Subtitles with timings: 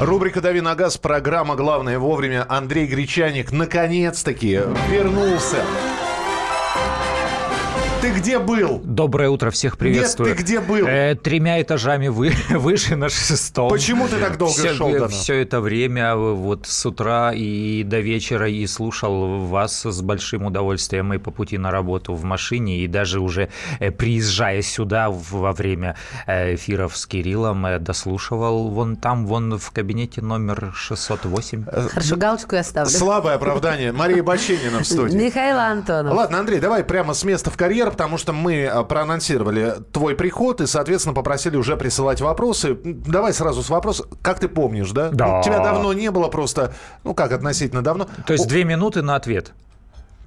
[0.00, 2.46] Рубрика «Дави на газ», программа «Главное вовремя».
[2.48, 5.62] Андрей Гречаник наконец-таки вернулся.
[8.00, 8.80] Ты где был?
[8.82, 10.30] Доброе утро, всех приветствую.
[10.30, 10.86] Нет, ты где был?
[10.86, 13.68] Э, тремя этажами вы, выше на шестом.
[13.68, 15.12] Почему ты так долго все, шел до нас?
[15.12, 21.12] Все это время, вот с утра и до вечера, и слушал вас с большим удовольствием
[21.12, 23.50] и по пути на работу в машине, и даже уже
[23.80, 25.94] э, приезжая сюда во время
[26.26, 31.66] э, эфиров с Кириллом, э, дослушивал вон там, вон в кабинете номер 608.
[31.66, 32.90] Хорошо, галочку я ставлю.
[32.90, 33.92] Слабое оправдание.
[33.92, 35.18] Мария Баченина в студии.
[35.18, 36.16] Михаил Антонов.
[36.16, 40.60] Ладно, Андрей, давай прямо с места в карьер, потому что мы а, проанонсировали твой приход
[40.60, 42.78] и, соответственно, попросили уже присылать вопросы.
[42.84, 44.04] Давай сразу с вопроса.
[44.22, 45.10] Как ты помнишь, да?
[45.10, 45.26] Да.
[45.26, 46.72] Ну, тебя давно не было просто,
[47.04, 48.08] ну как относительно давно.
[48.26, 49.52] То есть О, две минуты на ответ.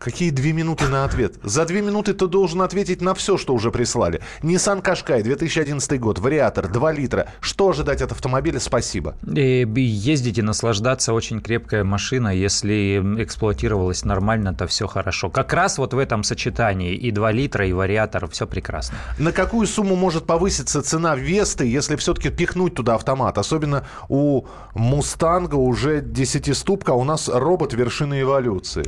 [0.04, 1.36] Какие две минуты на ответ?
[1.44, 4.20] За две минуты ты должен ответить на все, что уже прислали.
[4.42, 7.28] Nissan Qashqai, 2011 год, вариатор, 2 литра.
[7.40, 8.60] Что ожидать от автомобиля?
[8.60, 9.16] Спасибо.
[9.34, 12.36] И ездите, наслаждаться, очень крепкая машина.
[12.36, 15.30] Если эксплуатировалась нормально, то все хорошо.
[15.30, 18.98] Как раз вот в этом сочетании и 2 литра, и вариатор, все прекрасно.
[19.18, 23.38] На какую сумму может повыситься цена Весты, если все-таки пихнуть туда автомат?
[23.38, 24.44] Особенно у
[24.76, 28.84] Мустанга уже 10-ступка, а у нас робот вершины эволюции.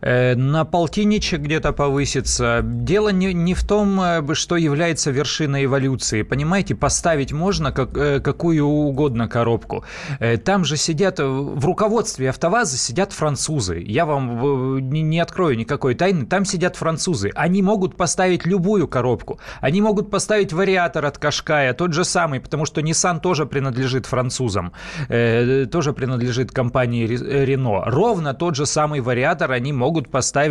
[0.00, 2.60] Э, на полтинничек где-то повысится.
[2.62, 6.22] Дело не, не в том, э, что является вершиной эволюции.
[6.22, 9.84] Понимаете, поставить можно как, э, какую угодно коробку.
[10.18, 13.82] Э, Там же сидят, в руководстве АвтоВАЗа сидят французы.
[13.86, 16.26] Я вам не, не открою никакой тайны.
[16.26, 17.30] Там сидят французы.
[17.34, 19.38] Они могут поставить любую коробку.
[19.60, 24.72] Они могут поставить вариатор от Кашкая, тот же самый, потому что Nissan тоже принадлежит французам.
[25.08, 27.84] Тоже принадлежит компании Renault.
[27.86, 30.49] Ровно тот же самый вариатор они могут поставить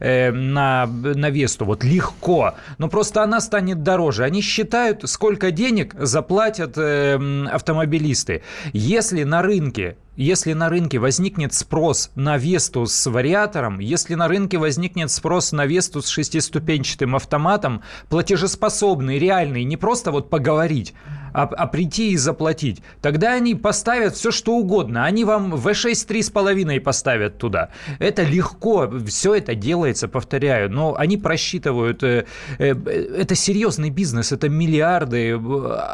[0.00, 1.64] э, на, на Весту.
[1.64, 2.54] Вот легко.
[2.78, 4.24] Но просто она станет дороже.
[4.24, 8.42] Они считают, сколько денег заплатят э, автомобилисты.
[8.72, 14.58] Если на рынке если на рынке возникнет спрос на Весту с вариатором, если на рынке
[14.58, 20.92] возникнет спрос на Весту с шестиступенчатым автоматом, платежеспособный, реальный, не просто вот поговорить,
[21.32, 25.04] а, а прийти и заплатить, тогда они поставят все, что угодно.
[25.04, 27.70] Они вам V6 3,5 поставят туда.
[27.98, 32.02] Это легко, все это делается, повторяю, но они просчитывают.
[32.02, 32.26] э,
[32.58, 35.40] э, Это серьезный бизнес, это миллиарды.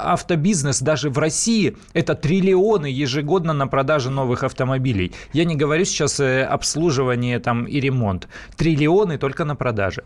[0.04, 5.12] Автобизнес даже в России– это триллионы ежегодно на продаже новых автомобилей.
[5.32, 8.28] Я не говорю сейчас э, обслуживание там и ремонт.
[8.56, 10.02] Триллионы только на продаже.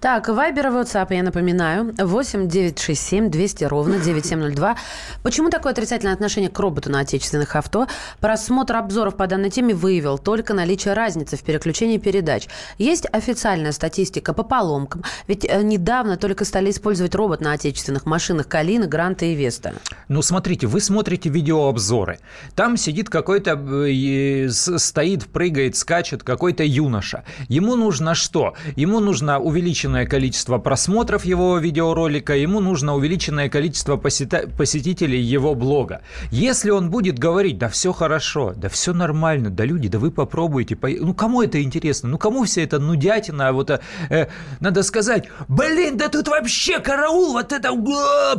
[0.00, 4.76] Так, Вайбер и WhatsApp, я напоминаю, 8 967 200 ровно 9702.
[5.22, 7.86] Почему такое отрицательное отношение к роботу на отечественных авто?
[8.20, 12.48] Просмотр обзоров по данной теме выявил только наличие разницы в переключении передач.
[12.78, 15.04] Есть официальная статистика по поломкам.
[15.28, 19.74] Ведь э, недавно только стали использовать робот на отечественных машинах Калина, Гранта и Веста.
[20.08, 22.18] Ну, смотрите, вы смотрите видеообзоры.
[22.54, 23.08] Там сидит
[23.40, 23.58] какой-то,
[23.88, 24.48] э,
[24.78, 27.24] стоит, прыгает, скачет какой-то юноша.
[27.48, 28.54] Ему нужно что?
[28.76, 36.00] Ему нужно увеличенное количество просмотров его видеоролика, ему нужно увеличенное количество посетителей его блога.
[36.30, 40.76] Если он будет говорить, да все хорошо, да все нормально, да люди, да вы попробуйте,
[40.76, 43.80] по- ну кому это интересно, ну кому вся эта нудятина, вот э,
[44.10, 44.26] э,
[44.60, 47.70] надо сказать, блин, да тут вообще караул, вот это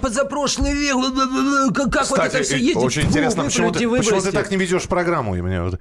[0.01, 0.97] позапрошлый век,
[1.75, 2.77] как, как вот это Кстати, все ездит.
[2.77, 5.35] очень Фу, интересно, почему ты, почему ты так не ведешь программу?
[5.35, 5.79] И мне вот-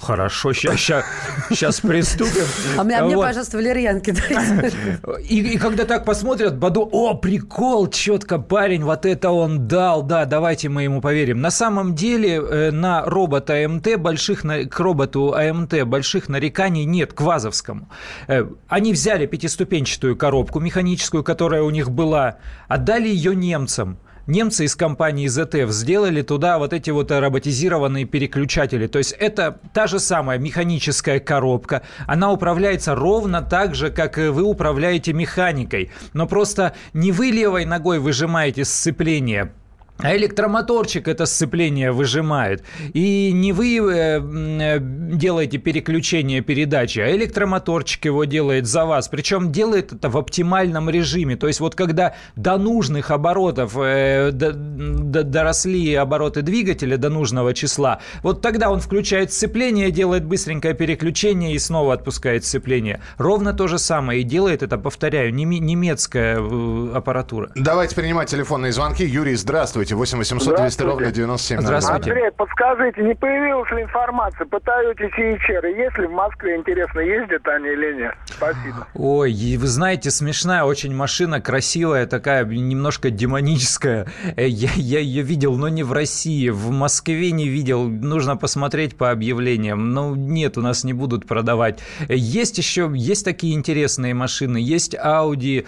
[0.00, 1.04] Хорошо, сейчас,
[1.50, 2.44] сейчас приступим.
[2.76, 3.26] А мне, а мне, Вот.
[3.26, 4.72] пожалуйста, валерьянки дайте.
[5.28, 10.24] И, и когда так посмотрят, Баду, о, прикол, четко парень, вот это он дал, да,
[10.24, 11.40] давайте мы ему поверим.
[11.40, 17.20] На самом деле э, на робот АМТ больших, к роботу АМТ больших нареканий нет, к
[17.20, 17.88] ВАЗовскому.
[18.28, 22.36] Э, Они взяли пятиступенчатую коробку механическую, которая у них была,
[22.68, 23.98] отдали ее немцам.
[24.28, 28.86] Немцы из компании ZF сделали туда вот эти вот роботизированные переключатели.
[28.86, 31.80] То есть это та же самая механическая коробка.
[32.06, 35.90] Она управляется ровно так же, как вы управляете механикой.
[36.12, 39.50] Но просто не вы левой ногой выжимаете сцепление,
[39.98, 42.62] а электромоторчик это сцепление выжимает.
[42.94, 49.08] И не вы э, э, делаете переключение передачи, а электромоторчик его делает за вас.
[49.08, 51.36] Причем делает это в оптимальном режиме.
[51.36, 57.52] То есть вот когда до нужных оборотов э, до- до- доросли обороты двигателя до нужного
[57.52, 63.00] числа, вот тогда он включает сцепление, делает быстренькое переключение и снова отпускает сцепление.
[63.16, 64.20] Ровно то же самое.
[64.20, 67.50] И делает это, повторяю, неме- немецкая э, аппаратура.
[67.56, 69.04] Давайте принимать телефонные звонки.
[69.04, 69.87] Юрий, здравствуйте.
[69.94, 71.62] 8 800 200 ровно 9702.
[71.62, 72.10] Здравствуйте.
[72.10, 75.76] Андрей, подскажите, не появилась ли информация по Toyota CHR?
[75.76, 78.14] Есть ли в Москве, интересно, ездят они или нет?
[78.26, 78.86] Спасибо.
[78.94, 84.06] Ой, вы знаете, смешная очень машина, красивая, такая немножко демоническая.
[84.36, 87.88] Э, я, я ее видел, но не в России, в Москве не видел.
[87.88, 89.92] Нужно посмотреть по объявлениям.
[89.92, 91.80] Но нет, у нас не будут продавать.
[92.08, 94.58] Есть еще, есть такие интересные машины.
[94.58, 95.66] Есть Audi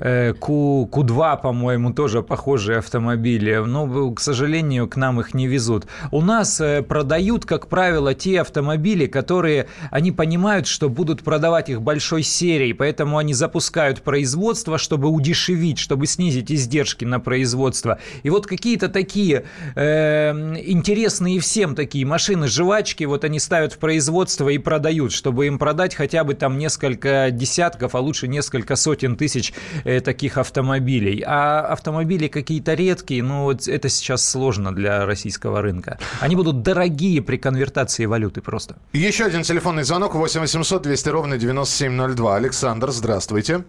[0.00, 3.55] э, Q, Q2, по-моему, тоже похожие автомобили.
[3.64, 5.86] Но, к сожалению, к нам их не везут.
[6.10, 11.80] У нас э, продают, как правило, те автомобили, которые они понимают, что будут продавать их
[11.82, 17.98] большой серией, поэтому они запускают производство, чтобы удешевить, чтобы снизить издержки на производство.
[18.22, 19.44] И вот какие-то такие
[19.74, 20.30] э,
[20.66, 25.94] интересные всем такие машины, жвачки, вот они ставят в производство и продают, чтобы им продать
[25.94, 29.52] хотя бы там несколько десятков, а лучше несколько сотен тысяч
[29.84, 31.22] э, таких автомобилей.
[31.26, 35.98] А автомобили какие-то редкие, ну вот это сейчас сложно для российского рынка.
[36.20, 38.76] Они будут дорогие при конвертации валюты просто.
[38.92, 42.36] Еще один телефонный звонок 8 800 200 ровно 9702.
[42.36, 43.64] Александр, здравствуйте.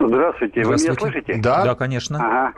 [0.00, 0.62] Здравствуйте.
[0.62, 1.34] Вы меня слышите?
[1.38, 1.64] Да.
[1.64, 2.18] Да, конечно.
[2.18, 2.52] Ага.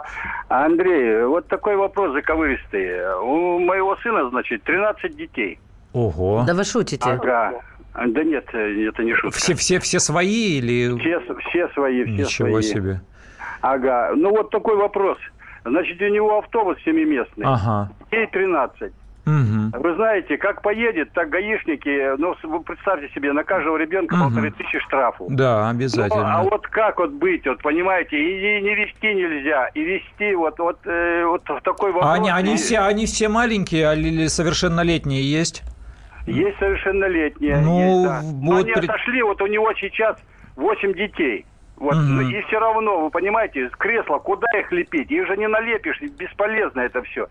[0.49, 3.17] Андрей, вот такой вопрос заковыристый.
[3.23, 5.59] У моего сына, значит, 13 детей.
[5.93, 6.45] Ого.
[6.47, 7.09] Да вы шутите.
[7.09, 7.53] Ага.
[7.95, 9.39] Да нет, это не шутка.
[9.39, 10.97] Все, все, все свои или...
[11.01, 12.63] Все, все свои, все Ничего свои.
[12.63, 13.01] себе.
[13.61, 14.13] Ага.
[14.15, 15.19] Ну вот такой вопрос.
[15.69, 17.45] Значит, у него автобус семиместный.
[17.47, 17.91] Ага.
[18.11, 18.93] Детей 13.
[19.27, 19.83] Угу.
[19.83, 24.25] Вы знаете, как поедет, так гаишники, ну, вы представьте себе, на каждого ребенка Мгм.
[24.25, 25.27] полторы тысячи штрафу.
[25.29, 26.35] Да, Ну, обязательно.
[26.39, 30.59] а вот как вот быть, вот понимаете, и, и не вести нельзя, и вести вот
[30.59, 32.11] вот э, вот в такой вопрос.
[32.11, 35.63] А они, они, все, они все маленькие а или совершеннолетние есть?
[36.27, 37.59] есть совершеннолетние.
[37.59, 38.21] Ну, есть, да.
[38.23, 40.17] Но вот они при- отошли, вот у него сейчас
[40.57, 41.45] 8 детей.
[41.79, 45.11] Вот, ну, и все равно, вы понимаете, с кресла, куда их лепить?
[45.11, 47.27] Их же не налепишь, бесполезно это все.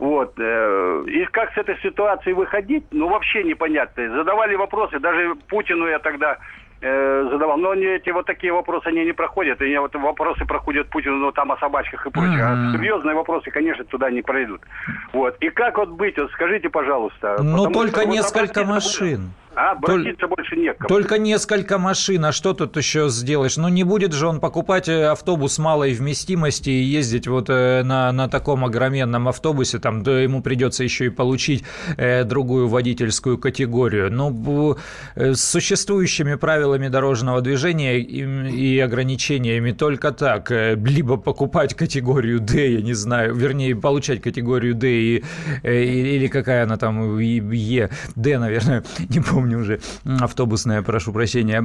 [0.00, 0.34] Вот.
[0.38, 4.08] э, И как с этой ситуации выходить, ну, вообще непонятно.
[4.16, 6.38] Задавали вопросы, даже Путину я тогда
[6.80, 7.56] э, задавал.
[7.58, 9.62] Но они, эти вот такие вопросы, они не проходят.
[9.62, 12.42] И вот вопросы проходят Путину, ну, там о собачках и прочее.
[12.42, 14.62] А серьезные вопросы, конечно, туда не пройдут.
[15.12, 15.36] Вот.
[15.40, 17.36] И как вот быть, вот скажите, пожалуйста.
[17.40, 19.16] Ну, только что вот несколько обратиться машин.
[19.20, 20.88] больше- А, обратиться больше некому.
[20.88, 23.56] Только несколько машин, а что тут еще сделаешь?
[23.56, 28.10] Ну, не будет же он покупать э, автобус малой вместимости и ездить вот э, на,
[28.12, 31.64] на таком огроменном автобусе, там да, ему придется еще и получить
[31.96, 34.12] э, другую водительскую категорию.
[34.12, 34.76] Ну,
[35.14, 40.50] э, с существующими правилами дорожного движения и, и ограничениями только так.
[40.50, 45.24] Э, Либо покупать категорию D, я не знаю, вернее, получать категорию D и,
[45.62, 51.58] э, или какая она там, Е, D, наверное, не помню уже, М, автобусная, прошу прощения,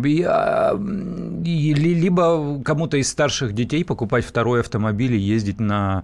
[1.93, 6.03] либо кому-то из старших детей покупать второй автомобиль и ездить на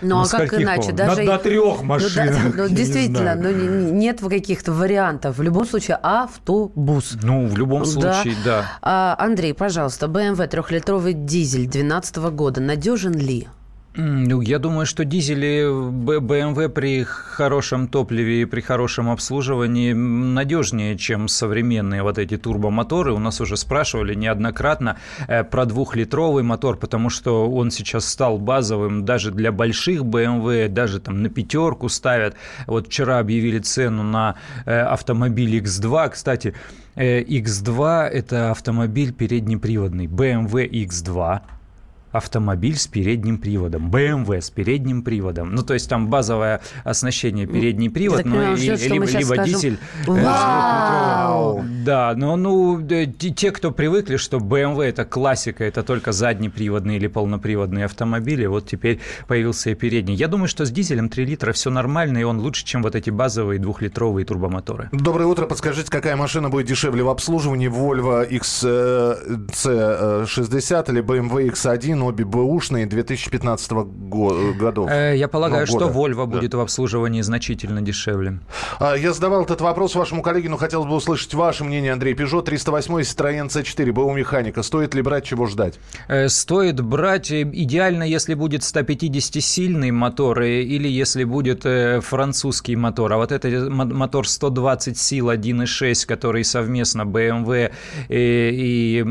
[0.00, 0.90] Ну на а как иначе?
[0.90, 0.96] он?
[0.96, 2.14] Даже на, на трех Ну, машинах.
[2.34, 5.38] да, ну, я не действительно, ну, не- не- нет каких-то вариантов.
[5.38, 7.16] В любом случае, автобус.
[7.22, 7.86] Ну, в любом Да.
[7.86, 8.64] случае, да.
[8.82, 13.48] А, Андрей, пожалуйста, BMW трехлитровый дизель 2012 года надежен ли?
[13.94, 21.28] Ну, я думаю, что дизели BMW при хорошем топливе и при хорошем обслуживании надежнее, чем
[21.28, 23.12] современные вот эти турбомоторы.
[23.12, 24.96] У нас уже спрашивали неоднократно
[25.28, 30.98] э, про двухлитровый мотор, потому что он сейчас стал базовым даже для больших BMW, даже
[30.98, 32.34] там на пятерку ставят.
[32.66, 36.08] Вот вчера объявили цену на э, автомобиль X2.
[36.08, 36.54] Кстати,
[36.94, 40.06] э, X2– это автомобиль переднеприводный.
[40.06, 41.42] BMW X2
[42.12, 43.90] автомобиль с передним приводом.
[43.90, 45.54] BMW с передним приводом.
[45.54, 49.78] Ну, то есть там базовое оснащение передний привод, ну, и- мы либо, либо скажем, дизель.
[50.06, 50.10] э.
[50.12, 51.64] Вау!
[51.84, 56.96] Да, но ну, да, те, те, кто привыкли, что BMW это классика, это только заднеприводные
[56.98, 60.14] или полноприводные автомобили, вот теперь появился и передний.
[60.14, 63.10] Я думаю, что с дизелем 3 литра все нормально, и он лучше, чем вот эти
[63.10, 64.88] базовые двухлитровые турбомоторы.
[64.92, 65.46] Доброе утро.
[65.46, 67.68] Подскажите, какая машина будет дешевле в обслуживании?
[67.68, 74.90] Volvo XC60 или BMW X1, обе бэушные 2015 го- годов?
[74.90, 75.92] Э, Я полагаю, Ну, что года.
[75.98, 76.38] Volvo Да.
[76.38, 78.38] будет в обслуживании значительно дешевле.
[78.80, 82.14] А, Я задавал этот вопрос вашему коллеге, но хотелось бы услышать ваше мнение, Андрей.
[82.14, 84.62] Peugeot 308 Citroёn C4, БУ механика.
[84.62, 85.78] Стоит ли брать, чего ждать?
[86.08, 92.76] Э, Стоит брать э, идеально, если будет 150-сильный мотор э, или если будет э, французский
[92.76, 93.12] мотор.
[93.12, 97.70] А вот это мо- мотор 120 сил 1.6, который совместно BMW
[98.08, 99.02] э, и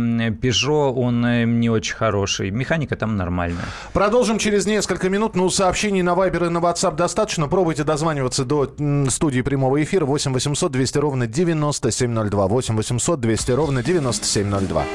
[0.41, 2.51] Peugeot, он э, не очень хороший.
[2.51, 3.65] Механика там нормальная.
[3.93, 5.35] Продолжим через несколько минут.
[5.35, 7.47] Ну, сообщений на Viber и на WhatsApp достаточно.
[7.47, 8.69] Пробуйте дозваниваться до
[9.09, 12.47] студии прямого эфира 8 800 200 ровно 9702.
[12.47, 14.85] 8 800 200 ровно 9702.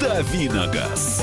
[0.00, 1.22] Давиногаз.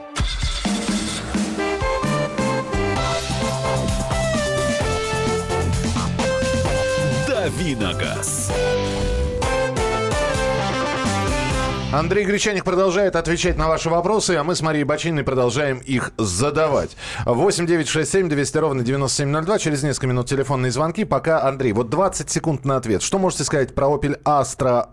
[7.61, 8.51] Давиногаз.
[11.93, 16.97] Андрей Гречаник продолжает отвечать на ваши вопросы, а мы с Марией Бочиной продолжаем их задавать.
[17.25, 19.59] 8 9 6 7 200 ровно 9702.
[19.59, 21.05] Через несколько минут телефонные звонки.
[21.05, 23.03] Пока, Андрей, вот 20 секунд на ответ.
[23.03, 24.87] Что можете сказать про Opel Astra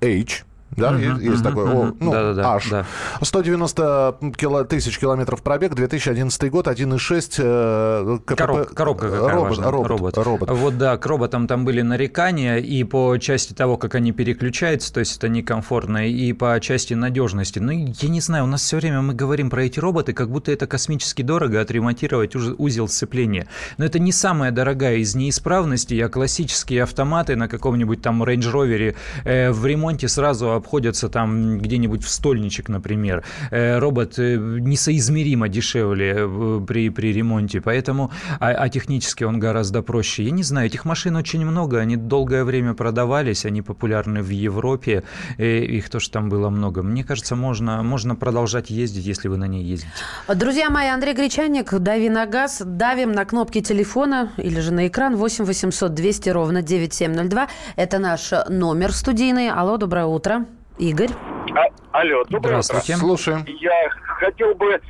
[0.00, 0.46] э, H?
[0.72, 1.82] Да, угу, есть, есть угу, такой, угу.
[1.82, 2.70] О, ну, да, да, H.
[2.70, 2.86] Да.
[3.22, 8.36] 190 кило, тысяч километров пробег, 2011 год, 1.6 э, КПП.
[8.36, 9.70] Короб, коробка какая робот, важная.
[9.70, 10.18] Робот, робот.
[10.18, 10.50] робот.
[10.50, 15.00] Вот, да, к роботам там были нарекания, и по части того, как они переключаются, то
[15.00, 17.58] есть это некомфортно, и по части надежности.
[17.58, 20.52] Ну, я не знаю, у нас все время мы говорим про эти роботы, как будто
[20.52, 23.46] это космически дорого отремонтировать узел сцепления.
[23.78, 28.96] Но это не самая дорогая из неисправностей, а классические автоматы на каком-нибудь там Range Rover
[29.24, 33.24] э, в ремонте сразу обходятся там где-нибудь в стольничек, например.
[33.50, 38.10] Э, робот э, несоизмеримо дешевле э, при, при ремонте, поэтому,
[38.40, 40.24] а, а технически он гораздо проще.
[40.24, 45.02] Я не знаю, этих машин очень много, они долгое время продавались, они популярны в Европе,
[45.38, 46.82] их тоже там было много.
[46.82, 49.92] Мне кажется, можно, можно продолжать ездить, если вы на ней ездите.
[50.34, 55.16] Друзья мои, Андрей Гречаник, дави на газ, давим на кнопки телефона или же на экран
[55.16, 57.48] 8 800 200 ровно 9702.
[57.76, 59.50] Это наш номер студийный.
[59.50, 60.45] Алло, доброе утро.
[60.78, 61.10] Игорь.
[61.54, 62.94] А, алло, доброе Здравствуйте.
[62.94, 63.06] утро.
[63.06, 63.44] Слушаем.
[63.46, 64.80] Я хотел бы э,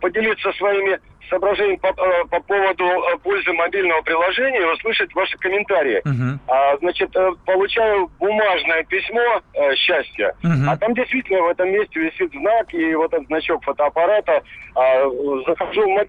[0.00, 0.98] поделиться своими
[1.30, 6.00] соображениями по, э, по поводу э, пользы мобильного приложения и услышать ваши комментарии.
[6.04, 6.38] Угу.
[6.48, 10.68] А, значит, э, получаю бумажное письмо э, счастья, Мгм.
[10.68, 14.42] а там действительно в этом месте висит знак и вот этот значок фотоаппарата.
[14.74, 15.02] А,
[15.46, 16.06] захожу в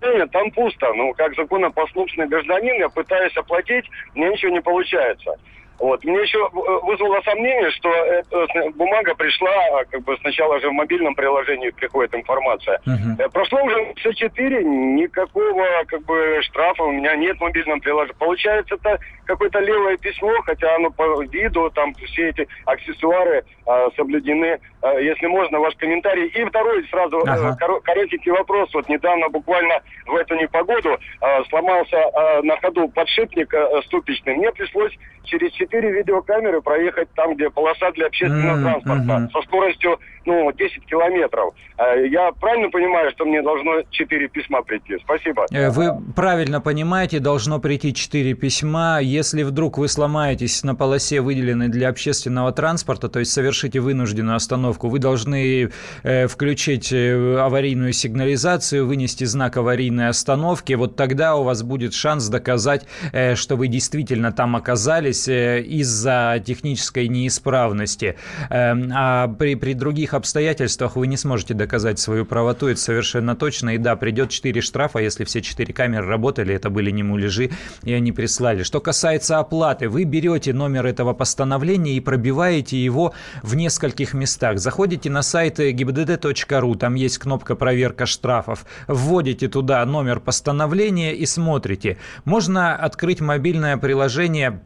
[0.00, 0.92] приложение, там пусто.
[0.94, 3.84] Ну, как законопослушный гражданин, я пытаюсь оплатить,
[4.14, 5.32] мне ничего не получается.
[5.78, 6.02] Вот.
[6.04, 10.72] Мне еще э, вызвало сомнение, что эта бумага пришла, а, как бы сначала же в
[10.72, 12.80] мобильном приложении приходит информация.
[13.18, 18.18] Э, Прошло уже все четыре, никакого как бы штрафа у меня нет в мобильном приложении.
[18.18, 24.58] Получается, это какое-то левое письмо, хотя оно по виду, там все эти аксессуары а, соблюдены.
[24.82, 26.26] А, если можно, ваш комментарий.
[26.28, 27.56] И второй сразу э, Ага.
[27.60, 28.72] коро- коротенький вопрос.
[28.72, 34.36] Вот недавно, буквально в эту непогоду, а, сломался а, на ходу подшипник а, ступичный.
[34.36, 34.92] Мне пришлось
[35.24, 39.30] через четыре видеокамеры проехать там, где полоса для общественного М, транспорта.
[39.32, 41.54] со скоростью ну, 10 километров.
[41.76, 44.96] А, Я правильно понимаю, что мне должно 4 письма прийти?
[45.04, 45.46] Спасибо.
[45.52, 48.98] Э, Вы правильно понимаете, должно прийти 4 письма.
[49.00, 54.88] Если вдруг вы сломаетесь на полосе, выделенной для общественного транспорта, то есть совершите вынужденную остановку,
[54.88, 55.70] вы должны
[56.02, 60.72] э, включить э, аварийную сигнализацию, вынести знак аварийной остановки.
[60.74, 66.42] Вот тогда у вас будет шанс доказать, э, что вы действительно там оказались э, из-за
[66.44, 68.16] технической неисправности.
[68.50, 73.74] Эм, А при, при других обстоятельствах вы не сможете доказать свою правоту, это совершенно точно.
[73.74, 77.50] И да, придет 4 штрафа, если все 4 камеры работали, это были не муляжи,
[77.84, 78.62] и они прислали.
[78.62, 84.58] Что касается оплаты, вы берете номер этого постановления и пробиваете его в нескольких местах.
[84.58, 91.98] Заходите на сайт gibdd.ru, там есть кнопка «Проверка штрафов», вводите туда номер постановления и смотрите.
[92.24, 94.60] Можно открыть мобильное приложение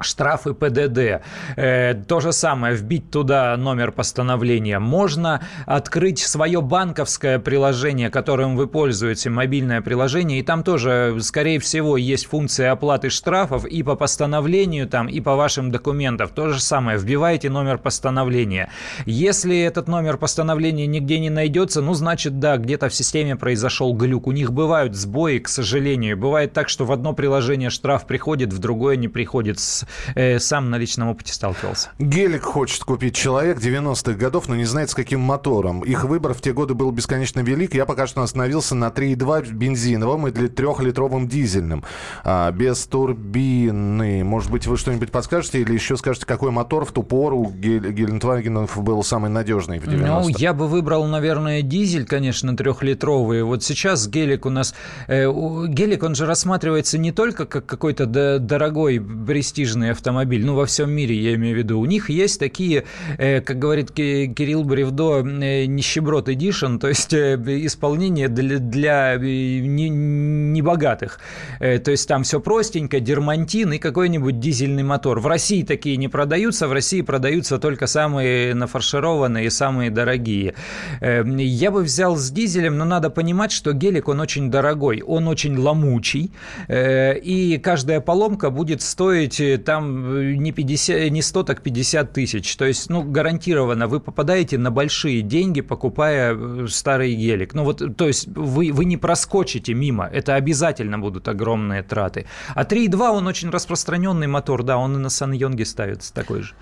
[0.00, 1.22] штрафы ПДД.
[1.56, 4.78] Э, то же самое, вбить туда номер постановления.
[4.78, 11.96] Можно открыть свое банковское приложение, которым вы пользуетесь, мобильное приложение, и там тоже, скорее всего,
[11.96, 16.28] есть функция оплаты штрафов и по постановлению там, и по вашим документам.
[16.28, 18.70] То же самое, вбиваете номер постановления.
[19.06, 24.26] Если этот номер постановления нигде не найдется, ну, значит, да, где-то в системе произошел глюк.
[24.26, 26.16] У них бывают сбои, к сожалению.
[26.16, 29.58] Бывает так, что в одно приложение штраф приходит, в другое не приходит.
[29.58, 29.83] С-
[30.14, 31.90] э, сам на личном опыте сталкивался.
[31.98, 35.82] Гелик хочет купить человек 90-х годов, но не знает с каким мотором.
[35.82, 37.74] Их выбор в те годы был бесконечно велик.
[37.74, 41.84] Я пока что остановился на 3,2 бензиновом или трехлитровым дизельным.
[42.24, 44.24] А, без турбины.
[44.24, 48.82] Может быть, вы что-нибудь подскажете или еще скажете, какой мотор в ту пору Гель- Гелендвагенов
[48.82, 53.42] был самый надежный в 90 Ну, я бы выбрал, наверное, дизель, конечно, трехлитровый.
[53.42, 54.74] Вот сейчас гелик у нас...
[55.08, 60.54] э, у- гелик, он же рассматривается не только как какой-то до- дорогой, престижный автомобиль, ну,
[60.54, 61.80] во всем мире, я имею в виду.
[61.80, 62.84] У них есть такие,
[63.18, 69.16] э, как говорит Ки- Кирилл Бревдо, э, нищеброд эдишн, то есть э, исполнение для, для
[69.16, 71.18] не- небогатых.
[71.58, 75.20] То есть там все простенько, дермантин и какой-нибудь дизельный мотор.
[75.20, 80.54] В России такие не продаются, в России продаются только самые нафаршированные самые дорогие.
[81.00, 85.56] Я бы взял с дизелем, но надо понимать, что гелик, он очень дорогой, он очень
[85.56, 86.32] ломучий,
[86.68, 92.56] и каждая поломка будет стоить там не, 50, не 100, так 50 тысяч.
[92.56, 97.54] То есть, ну, гарантированно вы попадаете на большие деньги, покупая э, старый гелик.
[97.54, 100.08] Ну, вот, то есть, вы, вы не проскочите мимо.
[100.12, 102.26] Это обязательно будут огромные траты.
[102.54, 106.54] А 3.2, он очень распространенный мотор, да, он и на Сан-Йонге ставится такой же.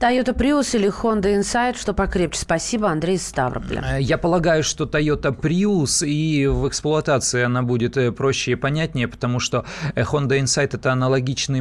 [0.00, 2.40] Toyota Prius или Honda Insight, что покрепче?
[2.40, 3.84] Спасибо, Андрей из Ставрополя.
[3.96, 9.08] Э, я полагаю, что Toyota Prius и в эксплуатации она будет э, проще и понятнее,
[9.08, 11.60] потому что Honda Insight это аналогичный,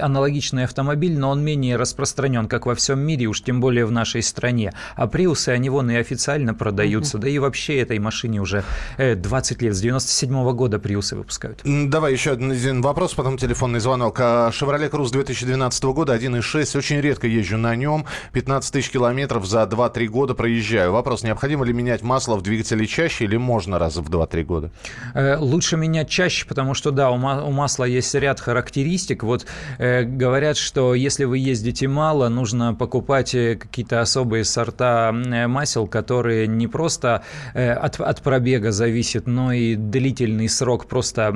[0.00, 4.22] аналогичный автомобиль, но он менее распространен, как во всем мире, уж тем более в нашей
[4.22, 4.72] стране.
[4.96, 8.64] А приусы, они вон и официально продаются, да и вообще этой машине уже
[8.98, 11.62] 20 э, лет, с 97 -го года приусы выпускают.
[11.64, 14.18] Давай еще один вопрос, потом телефонный звонок.
[14.20, 20.06] Chevrolet Cruze 2012 года, 1.6, очень редко езжу на нем, 15 тысяч километров за 2-3
[20.06, 20.92] года проезжаю.
[20.92, 24.70] Вопрос, необходимо ли менять масло в двигателе чаще или можно раз в 2-3 года?
[25.14, 29.22] Э, лучше менять чаще, потому что, да, у, у масла есть ряд характеристик.
[29.22, 29.46] Вот
[29.78, 35.86] э, говорят, что если вы ездите мало, нужно покупать э, какие-то особые сорта э, масел,
[35.86, 37.22] которые не просто
[37.54, 41.34] э, от, от пробега зависят, но и длительный срок просто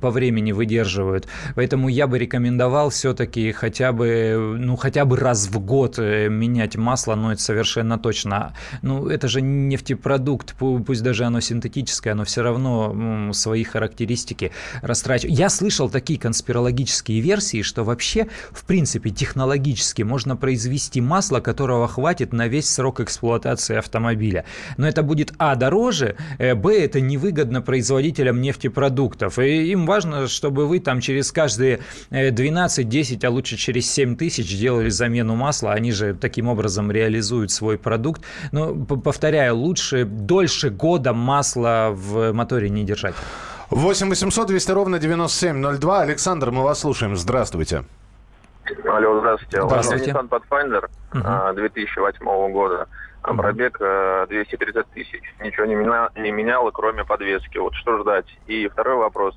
[0.00, 1.28] по времени выдерживают.
[1.54, 7.14] Поэтому я бы рекомендовал все-таки хотя бы, ну, хотя бы раз в год менять масло,
[7.14, 8.54] но это совершенно точно.
[8.82, 15.38] Ну, это же нефтепродукт, пусть даже оно синтетическое, оно все равно свои характеристики растрачивает.
[15.38, 22.32] Я слышал такие конспирологические версии, что вообще, в принципе, технологически можно произвести масло, которого хватит
[22.32, 24.44] на весь срок эксплуатации автомобиля.
[24.78, 29.38] Но это будет, а, дороже, э, б, это невыгодно производителям нефтепродуктов.
[29.38, 31.80] И им важно, чтобы вы там через каждые
[32.10, 35.72] 12-10, э, а лучше через 7 тысяч делали замену масла.
[35.72, 38.22] Они же таким образом реализуют свой продукт.
[38.52, 43.14] Но, повторяю, лучше дольше года масла в моторе не держать.
[43.74, 46.00] 8 800 200 ровно 9702.
[46.02, 47.16] Александр, мы вас слушаем.
[47.16, 47.84] Здравствуйте.
[48.84, 49.62] Алло, здравствуйте.
[49.62, 50.10] Здравствуйте.
[50.10, 51.54] Nissan Pathfinder uh-huh.
[51.54, 52.86] 2008 года.
[53.22, 53.36] Uh-huh.
[53.36, 53.78] Пробег
[54.28, 55.22] 230 тысяч.
[55.40, 57.56] Ничего не, меня, не меняло, кроме подвески.
[57.56, 58.26] Вот что ждать?
[58.46, 59.34] И второй вопрос.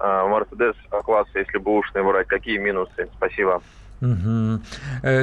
[0.00, 3.10] Мерседес класса, если бушный брать, какие минусы?
[3.16, 3.60] Спасибо.
[4.00, 4.60] Угу.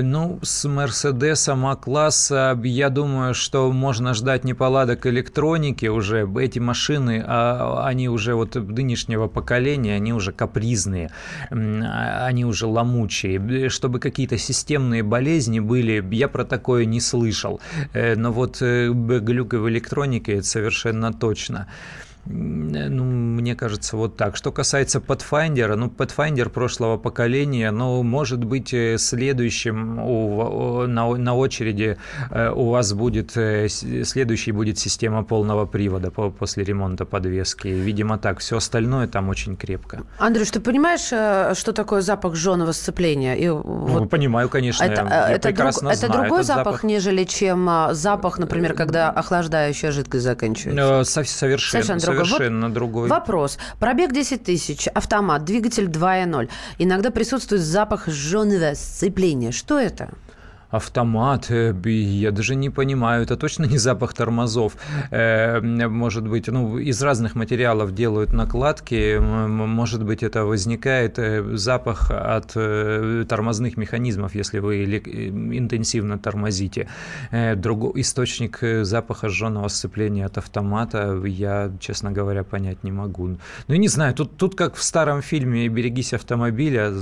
[0.01, 6.27] Ну, с Мерседесом А-класса, я думаю, что можно ждать неполадок электроники уже.
[6.39, 11.11] Эти машины, а, они уже вот нынешнего поколения, они уже капризные,
[11.51, 13.69] а, они уже ломучие.
[13.69, 17.59] Чтобы какие-то системные болезни были, я про такое не слышал.
[17.93, 21.67] Э, но вот э, глюк в электронике, это совершенно точно.
[22.25, 24.35] Ну, мне кажется, вот так.
[24.35, 31.35] Что касается Pathfinder, ну, Pathfinder прошлого поколения, ну, может быть, э, следующим у, на, на
[31.35, 31.97] очереди
[32.29, 37.67] э, у вас будет, э, следующий будет система полного привода по, после ремонта подвески.
[37.69, 38.39] Видимо, так.
[38.39, 40.03] Все остальное там очень крепко.
[40.19, 43.35] Андрюш, ты понимаешь, что такое запах жженого сцепления?
[43.35, 44.09] И ну, вот...
[44.09, 44.83] понимаю, конечно.
[44.83, 49.09] Это, я это, прекрасно друг, знаю это другой запах, запах, нежели чем запах, например, когда
[49.09, 51.03] охлаждающая жидкость заканчивается?
[51.25, 51.83] Совершенно.
[51.83, 53.09] Совершенно Совершенно вот другой.
[53.09, 53.57] Вопрос.
[53.79, 56.49] Пробег 10 тысяч, автомат, двигатель 2.0.
[56.77, 59.51] Иногда присутствует запах жженого сцепления.
[59.51, 60.11] Что это?
[60.71, 64.77] Автомат, э, я даже не понимаю, это точно не запах тормозов.
[65.11, 72.11] Э, может быть, ну, из разных материалов делают накладки, может быть, это возникает э, запах
[72.11, 72.53] от
[73.27, 76.87] тормозных механизмов, если вы интенсивно тормозите.
[77.55, 83.37] Другой источник запаха сжженного сцепления от автомата я, честно говоря, понять не могу.
[83.67, 86.93] Ну, не знаю, тут, тут как в старом фильме «Берегись автомобиля»,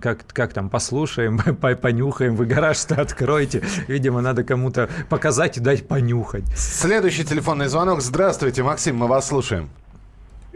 [0.00, 1.38] как, как там, послушаем,
[1.82, 3.62] понюхаем, вы гараж от откройте.
[3.88, 6.44] Видимо, надо кому-то показать и дать понюхать.
[6.54, 8.00] Следующий телефонный звонок.
[8.00, 9.68] Здравствуйте, Максим, мы вас слушаем.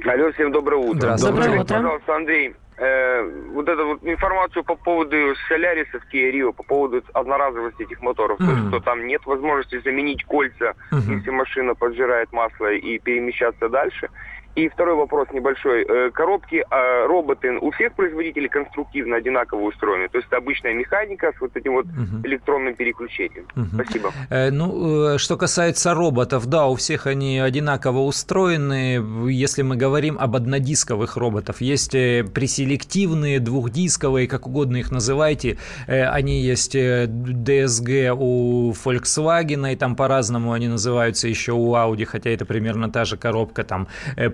[0.04, 1.16] Алло, всем доброе утро.
[1.16, 1.36] Здравствуйте.
[1.36, 1.74] Доброе утро.
[1.76, 5.16] Пожалуйста, Андрей, э, вот эту вот информацию по поводу
[5.48, 8.46] Солярисов, Kia Rio, по поводу одноразовости этих моторов, mm-hmm.
[8.46, 11.16] то есть, что там нет возможности заменить кольца, mm-hmm.
[11.16, 14.08] если машина поджирает масло и перемещаться дальше.
[14.56, 15.84] И второй вопрос небольшой.
[15.88, 20.08] Э, коробки, а, роботы у всех производителей конструктивно одинаково устроены?
[20.08, 22.26] То есть это обычная механика с вот этим вот угу.
[22.26, 23.46] электронным переключением?
[23.54, 23.66] Угу.
[23.74, 24.10] Спасибо.
[24.28, 29.00] Э, ну, э, что касается роботов, да, у всех они одинаково устроены.
[29.30, 35.58] Если мы говорим об однодисковых роботах, есть преселективные, двухдисковые, как угодно их называйте.
[35.86, 42.44] Они есть DSG у Volkswagen, и там по-разному они называются еще у Audi, хотя это
[42.44, 43.86] примерно та же коробка, там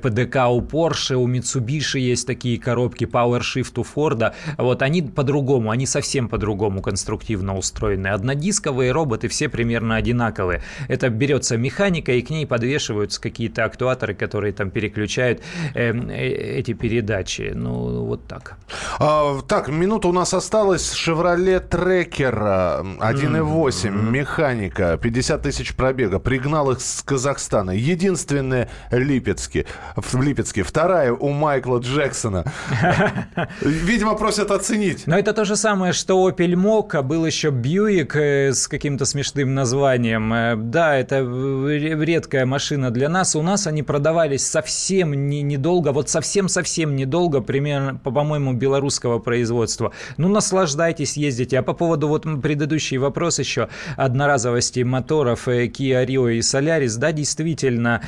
[0.06, 4.32] ПДК у Porsche, у Mitsubishi есть такие коробки, PowerShift у Ford.
[4.56, 8.08] Вот они по-другому, они совсем по-другому конструктивно устроены.
[8.08, 10.62] Однодисковые роботы все примерно одинаковые.
[10.88, 15.40] Это берется механика, и к ней подвешиваются какие-то актуаторы, которые там переключают
[15.74, 17.52] э, э, эти передачи.
[17.54, 18.58] Ну, вот так.
[19.00, 20.94] А, так, минута у нас осталась.
[20.94, 24.10] Chevrolet Tracker 1.8, mm-hmm.
[24.10, 26.20] механика, 50 тысяч пробега.
[26.20, 27.70] Пригнал их с Казахстана.
[27.70, 29.66] Единственная Липецке,
[29.96, 30.62] в Липецке.
[30.62, 32.44] Вторая у Майкла Джексона.
[33.61, 35.06] Видимо, просят оценить.
[35.06, 39.54] Но это то же самое, что Opel Mokka, был еще Buick э, с каким-то смешным
[39.54, 40.32] названием.
[40.32, 43.35] Э, да, это редкая машина для нас.
[43.37, 49.92] У нас они продавались совсем не, недолго, вот совсем-совсем недолго, примерно, по-моему, белорусского производства.
[50.16, 51.59] Ну, наслаждайтесь, ездите.
[51.59, 57.12] А по поводу вот предыдущий вопрос еще одноразовости моторов э, Kia Rio и Solaris, да,
[57.12, 58.02] действительно,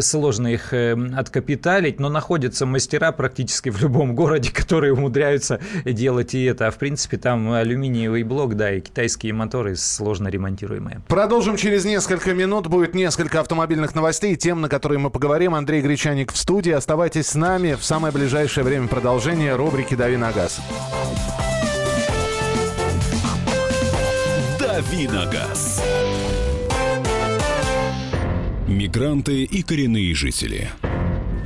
[0.00, 0.72] сложно их
[1.16, 6.68] откапиталить, но находятся мастера практически в любом городе, которые умудряются делать и это.
[6.68, 11.02] А в принципе, там алюминиевый блок, да, и китайские моторы сложно ремонтируемые.
[11.08, 12.66] Продолжим через несколько минут.
[12.66, 15.54] Будет несколько автомобильных новостей, тем, на которые мы поговорим.
[15.54, 16.72] Андрей Гречаник в студии.
[16.72, 17.74] Оставайтесь с нами.
[17.74, 20.60] В самое ближайшее время продолжение рубрики «Дави на газ».
[24.58, 25.82] «Дави на газ».
[28.70, 30.70] Мигранты и коренные жители.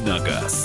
[0.00, 0.59] «Давиногаз».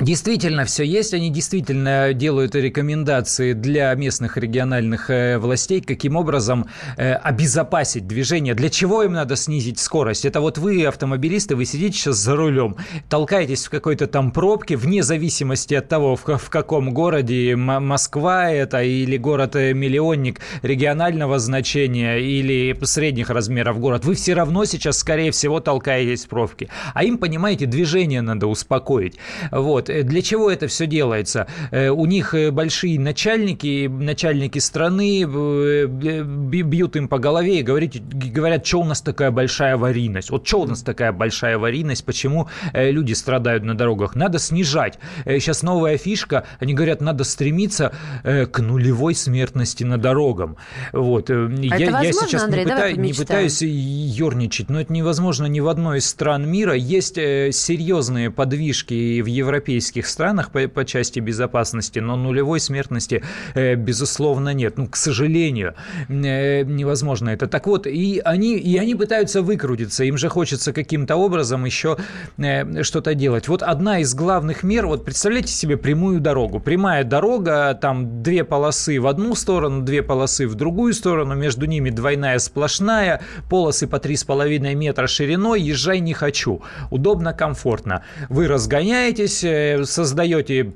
[0.01, 1.13] Действительно, все есть.
[1.13, 8.53] Они действительно делают рекомендации для местных региональных э, властей, каким образом э, обезопасить движение.
[8.53, 10.23] Для чего им надо снизить скорость?
[10.23, 12.77] Это вот вы, автомобилисты, вы сидите сейчас за рулем,
[13.09, 19.17] толкаетесь в какой-то там пробке, вне зависимости от того, в, каком городе, Москва это или
[19.17, 26.29] город-миллионник регионального значения или средних размеров город, вы все равно сейчас, скорее всего, толкаетесь в
[26.29, 26.69] пробке.
[26.93, 29.17] А им, понимаете, движение надо успокоить.
[29.51, 29.88] Вот.
[29.89, 31.47] Э, для чего это все делается?
[31.71, 38.65] Э, у них э, большие начальники, начальники страны бьют им по голове и говорят, говорят,
[38.65, 40.29] что у нас такая большая аварийность.
[40.29, 44.15] Вот что у нас такая большая аварийность, почему люди страдают на дорогах?
[44.15, 44.99] Надо снижать.
[45.25, 50.51] Сейчас новая фишка, они говорят, надо стремиться к нулевой смертности на дорогах.
[50.93, 51.29] Вот.
[51.29, 55.59] А я, возможно, я сейчас Андрей, не, пытаюсь, не пытаюсь ерничать, но это невозможно ни
[55.59, 56.73] в одной из стран мира.
[56.73, 63.21] Есть серьезные подвижки в Европе европейских странах по, по части безопасности, но нулевой смертности,
[63.55, 64.77] э, безусловно, нет.
[64.77, 65.73] Ну, к сожалению,
[66.09, 67.47] э, невозможно это.
[67.47, 71.97] Так вот, и они, и они пытаются выкрутиться, им же хочется каким-то образом еще
[72.37, 73.47] э, что-то делать.
[73.47, 76.59] Вот одна из главных мер, вот представляете себе прямую дорогу.
[76.59, 81.91] Прямая дорога, там две полосы в одну сторону, две полосы в другую сторону, между ними
[81.91, 86.61] двойная сплошная, полосы по 3,5 метра шириной, езжай не хочу.
[86.91, 88.01] Удобно, комфортно.
[88.29, 89.43] Вы разгоняетесь,
[89.85, 90.73] создаете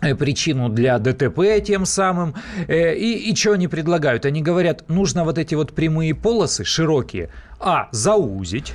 [0.00, 2.34] э, причину для ДТП тем самым.
[2.68, 4.26] Э, и, и что они предлагают?
[4.26, 8.74] Они говорят, нужно вот эти вот прямые полосы широкие, а, заузить,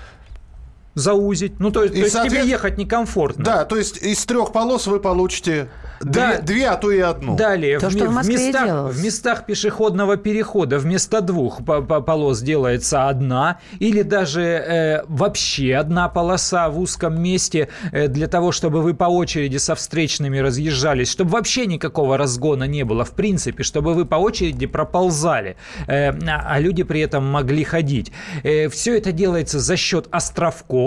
[0.98, 1.60] заузить.
[1.60, 3.44] Ну, то, и то есть тебе ехать некомфортно.
[3.44, 5.70] Да, то есть из трех полос вы получите
[6.02, 7.36] да, две, две, а то и одну.
[7.36, 13.08] Далее, то, в, что в, в, местах, в местах пешеходного перехода вместо двух полос делается
[13.08, 18.94] одна, или даже э, вообще одна полоса в узком месте э, для того, чтобы вы
[18.94, 24.06] по очереди со встречными разъезжались, чтобы вообще никакого разгона не было, в принципе, чтобы вы
[24.06, 25.58] по очереди проползали,
[25.88, 28.12] э, а люди при этом могли ходить.
[28.44, 30.87] Э, все это делается за счет островков,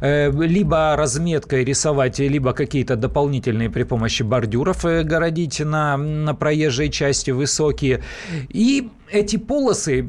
[0.00, 6.34] э, либо разметкой рисовать, либо какие-то дополнительные при помощи бордюров бордюров э, городить на, на
[6.34, 8.02] проезжей части высокие.
[8.48, 10.06] И эти полосы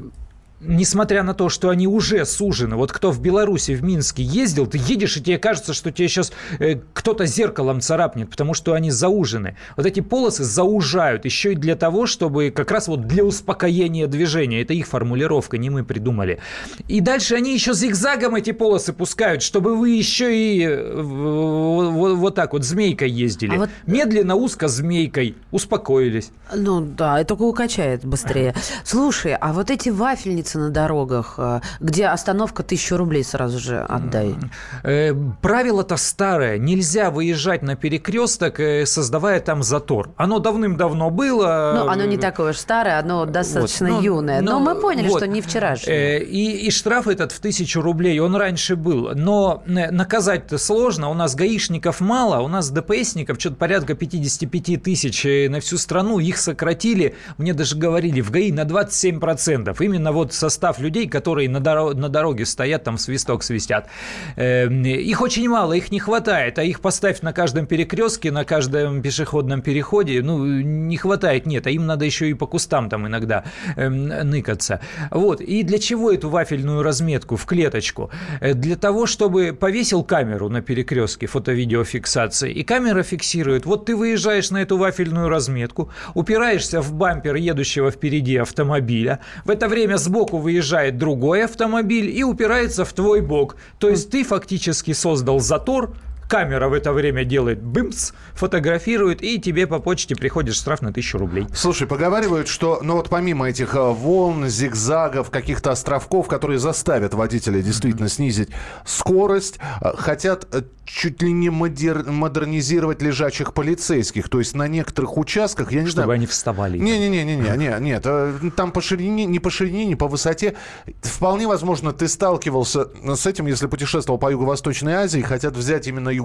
[0.63, 4.77] несмотря на то, что они уже сужены, вот кто в Беларуси, в Минске ездил, ты
[4.77, 9.55] едешь, и тебе кажется, что тебе сейчас э, кто-то зеркалом царапнет, потому что они заужены.
[9.75, 14.61] Вот эти полосы заужают еще и для того, чтобы как раз вот для успокоения движения.
[14.61, 16.39] Это их формулировка, не мы придумали.
[16.87, 22.35] И дальше они еще зигзагом эти полосы пускают, чтобы вы еще и э, вот, вот
[22.35, 23.55] так вот змейкой ездили.
[23.55, 23.69] А вот...
[23.85, 25.35] Медленно, узко змейкой.
[25.51, 26.31] Успокоились.
[26.53, 28.53] Ну да, это только укачает быстрее.
[28.83, 33.79] Слушай, а вот эти вафельницы остановиться на дорогах, э, где остановка тысячу рублей сразу же
[33.79, 34.35] отдай?
[34.83, 36.57] Э, правило-то старое.
[36.57, 40.11] Нельзя выезжать на перекресток, э, создавая там затор.
[40.17, 41.73] Оно давным-давно было.
[41.75, 43.97] Ну, оно не такое уж старое, оно достаточно вот.
[43.97, 44.41] но, юное.
[44.41, 45.17] Но, но мы поняли, вот.
[45.17, 46.23] что не вчерашнее.
[46.23, 49.11] И, и штраф этот в тысячу рублей, он раньше был.
[49.15, 51.09] Но наказать-то сложно.
[51.09, 56.19] У нас гаишников мало, у нас ДПСников что-то порядка 55 тысяч на всю страну.
[56.19, 59.75] Их сократили, мне даже говорили, в ГАИ на 27%.
[59.79, 63.87] Именно вот состав людей, которые на, дор- на дороге стоят, там свисток свистят.
[64.35, 69.01] Э, их очень мало, их не хватает, а их поставь на каждом перекрестке, на каждом
[69.01, 73.43] пешеходном переходе, ну, не хватает, нет, а им надо еще и по кустам там иногда
[73.75, 74.79] э, ныкаться.
[75.11, 78.09] Вот, и для чего эту вафельную разметку в клеточку?
[78.39, 84.51] Э, для того, чтобы повесил камеру на перекрестке фото-видеофиксации, и камера фиксирует, вот ты выезжаешь
[84.51, 90.37] на эту вафельную разметку, упираешься в бампер едущего впереди автомобиля, в это время сбоку сбоку
[90.37, 93.57] выезжает другой автомобиль и упирается в твой бок.
[93.79, 95.93] То есть ты фактически создал затор,
[96.31, 101.17] камера в это время делает бымс, фотографирует, и тебе по почте приходит штраф на тысячу
[101.17, 101.45] рублей.
[101.53, 107.61] Слушай, поговаривают, что, ну вот помимо этих э, волн, зигзагов, каких-то островков, которые заставят водителя
[107.61, 108.47] действительно снизить
[108.85, 112.09] скорость, э, хотят э, чуть ли не модер...
[112.09, 114.29] модернизировать лежачих полицейских.
[114.29, 116.15] То есть на некоторых участках, я не Чтобы знаю...
[116.15, 116.77] они вставали.
[116.77, 118.07] Не-не-не, не, нет.
[118.55, 120.55] Там по ширине, не по ширине, не по высоте.
[121.01, 126.20] Вполне возможно, ты сталкивался с этим, если путешествовал по Юго-Восточной Азии, хотят взять именно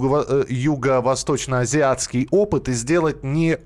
[0.48, 3.58] юго-восточно-азиатский опыт и сделать не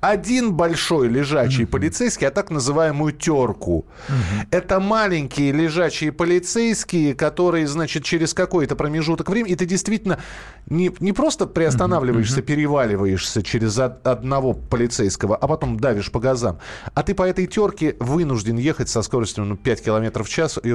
[0.00, 1.66] один большой лежачий mm-hmm.
[1.66, 3.86] полицейский, а так называемую терку.
[4.08, 4.46] Mm-hmm.
[4.52, 10.18] Это маленькие лежачие полицейские, которые, значит, через какой-то промежуток времени, и ты действительно
[10.66, 12.44] не, не просто приостанавливаешься, mm-hmm.
[12.44, 16.58] переваливаешься через одного полицейского, а потом давишь по газам,
[16.94, 20.58] а ты по этой терке вынужден ехать со скоростью ну, 5 км в час.
[20.62, 20.70] И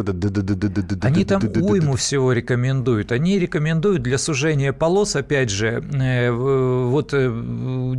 [1.01, 3.11] Они там уйму всего рекомендуют.
[3.13, 7.13] Они рекомендуют для сужения полос, опять же, вот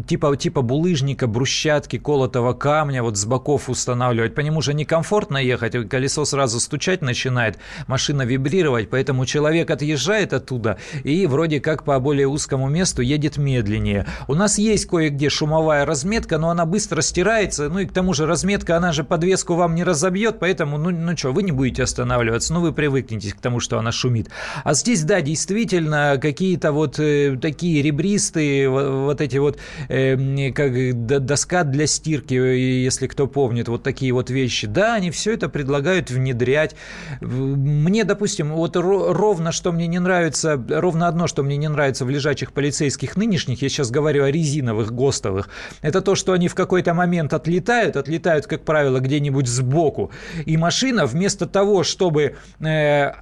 [0.06, 4.34] типа, типа булыжник булыжника, брусчатки, колотого камня вот с боков устанавливать.
[4.34, 10.78] По нему же некомфортно ехать, колесо сразу стучать начинает, машина вибрировать, поэтому человек отъезжает оттуда
[11.04, 14.06] и вроде как по более узкому месту едет медленнее.
[14.28, 18.26] У нас есть кое-где шумовая разметка, но она быстро стирается, ну и к тому же
[18.26, 22.54] разметка, она же подвеску вам не разобьет, поэтому, ну, ну что, вы не будете останавливаться,
[22.54, 24.28] ну вы привыкнете к тому, что она шумит.
[24.64, 30.16] А здесь, да, действительно, какие-то вот э, такие ребристые, вот, вот эти вот, э,
[30.52, 34.66] как доска для стирки, если кто помнит, вот такие вот вещи.
[34.66, 36.74] Да, они все это предлагают внедрять.
[37.20, 42.10] Мне, допустим, вот ровно что мне не нравится, ровно одно, что мне не нравится в
[42.10, 45.48] лежачих полицейских нынешних, я сейчас говорю о резиновых, ГОСТовых,
[45.80, 50.10] это то, что они в какой-то момент отлетают, отлетают, как правило, где-нибудь сбоку,
[50.44, 53.12] и машина вместо того, чтобы э,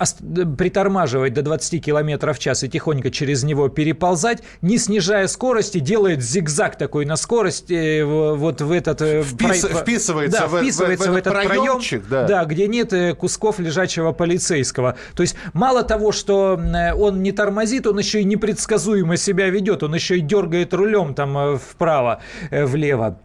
[0.56, 6.22] притормаживать до 20 км в час и тихонько через него переползать, не снижая скорости, делает
[6.22, 7.71] зигзаг такой на скорости э,
[8.04, 9.02] вот в этот...
[9.02, 9.80] Э, Впис, про...
[9.80, 12.26] Вписывается, да, в, вписывается в, в, в этот проем, да.
[12.26, 14.96] да, где нет э, кусков лежачего полицейского.
[15.14, 16.60] То есть мало того, что
[16.96, 21.58] он не тормозит, он еще и непредсказуемо себя ведет, он еще и дергает рулем там
[21.58, 23.18] вправо, влево.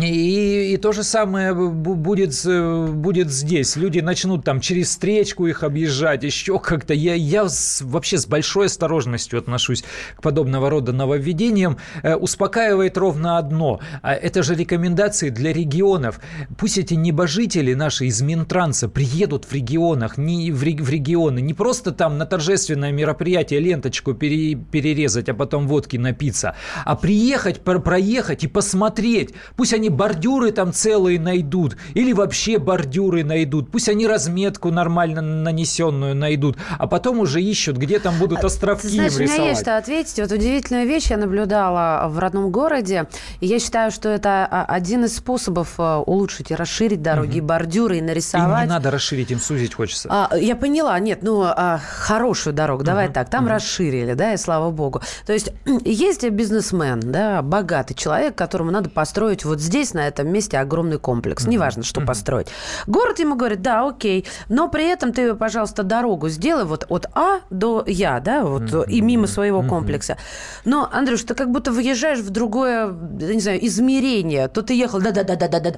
[0.00, 3.76] И, и то же самое будет, будет здесь.
[3.76, 6.92] Люди начнут там через встречку их объезжать, еще как-то.
[6.92, 9.84] Я, я с, вообще с большой осторожностью отношусь
[10.16, 11.78] к подобного рода нововведениям.
[12.02, 13.78] Э, успокаивает ровно одно.
[14.02, 16.18] А это же рекомендации для регионов.
[16.58, 21.40] Пусть эти небожители наши из Минтранса приедут в регионах, не в, в регионы.
[21.40, 26.56] Не просто там на торжественное мероприятие ленточку пере, перерезать, а потом водки напиться.
[26.84, 29.34] А приехать, про, проехать и посмотреть.
[29.56, 35.20] Пусть они они бордюры там целые найдут, или вообще бордюры найдут, пусть они разметку нормально
[35.20, 39.38] нанесенную найдут, а потом уже ищут, где там будут а, островки Знаешь, им рисовать.
[39.38, 40.18] у меня есть что ответить.
[40.18, 43.08] Вот удивительную вещь я наблюдала в родном городе,
[43.40, 47.48] и я считаю, что это а, один из способов а, улучшить и расширить дороги, угу.
[47.48, 48.62] бордюры и нарисовать.
[48.62, 50.08] Им не надо расширить, им сузить хочется.
[50.10, 53.14] А, я поняла, нет, ну, а, хорошую дорогу, давай угу.
[53.14, 53.52] так, там угу.
[53.52, 55.02] расширили, да, и слава богу.
[55.26, 55.52] То есть
[55.84, 60.98] есть бизнесмен, да, богатый человек, которому надо построить вот здесь здесь, на этом месте, огромный
[60.98, 61.46] комплекс.
[61.46, 62.46] Неважно, что построить.
[62.86, 67.40] Город ему говорит, да, окей, но при этом ты, пожалуйста, дорогу сделай вот от А
[67.50, 70.16] до Я, да, вот и мимо своего комплекса.
[70.64, 74.46] Но, Андрюш, ты как будто выезжаешь в другое, не знаю, измерение.
[74.46, 75.74] То ты ехал, да-да-да-да-да-да,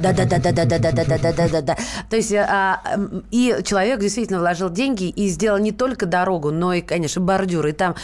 [0.00, 1.76] да-да-да-да-да-да-да-да-да-да.
[2.08, 2.32] То есть,
[3.30, 7.70] и человек действительно вложил деньги и сделал не только дорогу, но и, конечно, бордюры.
[7.70, 7.94] И там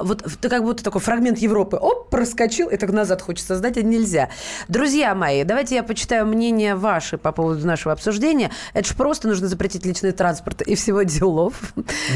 [0.00, 3.82] вот ты как будто такой фрагмент Европы, оп, проскочил, и так назад хочется сдать, а
[3.82, 4.30] нельзя.
[4.68, 8.50] Друзья мои, давайте я почитаю мнение ваше по поводу нашего обсуждения.
[8.74, 11.54] Это же просто нужно запретить личный транспорт и всего делов.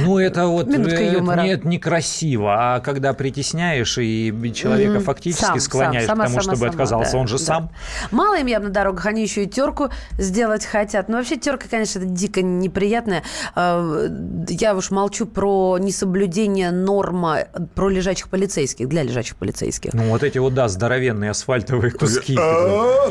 [0.05, 1.41] Ну, это вот Минутка юмора.
[1.41, 2.75] Это, нет, некрасиво.
[2.77, 5.05] А когда притесняешь и человека mm-hmm.
[5.05, 7.45] фактически сам, склоняешь сам, сама, к тому, сама, чтобы сама, отказался, да, он же да.
[7.45, 7.71] сам.
[8.11, 11.09] Мало им явно дорогах, они еще и терку сделать хотят.
[11.09, 13.23] Но вообще терка, конечно, это дико неприятная.
[13.55, 14.09] А,
[14.49, 19.82] я уж молчу про несоблюдение норма про лежачих полицейских, для лежачих полицейских.
[19.93, 22.37] Ну, вот эти вот, да, здоровенные асфальтовые куски.
[22.39, 23.11] А,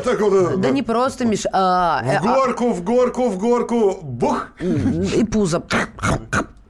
[0.56, 1.44] да не просто, Миш.
[1.52, 4.48] А, в э, а горку, в горку, в горку, бух.
[4.60, 5.62] И пузо.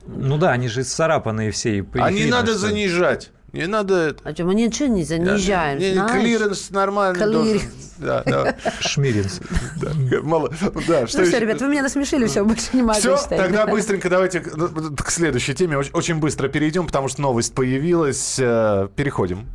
[0.06, 1.84] Ну да, они же царапанные все.
[1.94, 3.30] А не надо занижать.
[3.52, 4.16] Не надо...
[4.24, 7.92] А что, мы ничего не занижаем, не, Клиренс нормально Клиренс.
[7.98, 8.56] Да, да.
[8.80, 9.40] Шмиринс.
[9.80, 10.50] Да, мало,
[10.88, 14.08] да, что ну все, ребят, вы меня насмешили, все, больше не могу Все, тогда быстренько
[14.08, 18.36] давайте к следующей теме очень быстро перейдем, потому что новость появилась.
[18.38, 19.46] Э, переходим.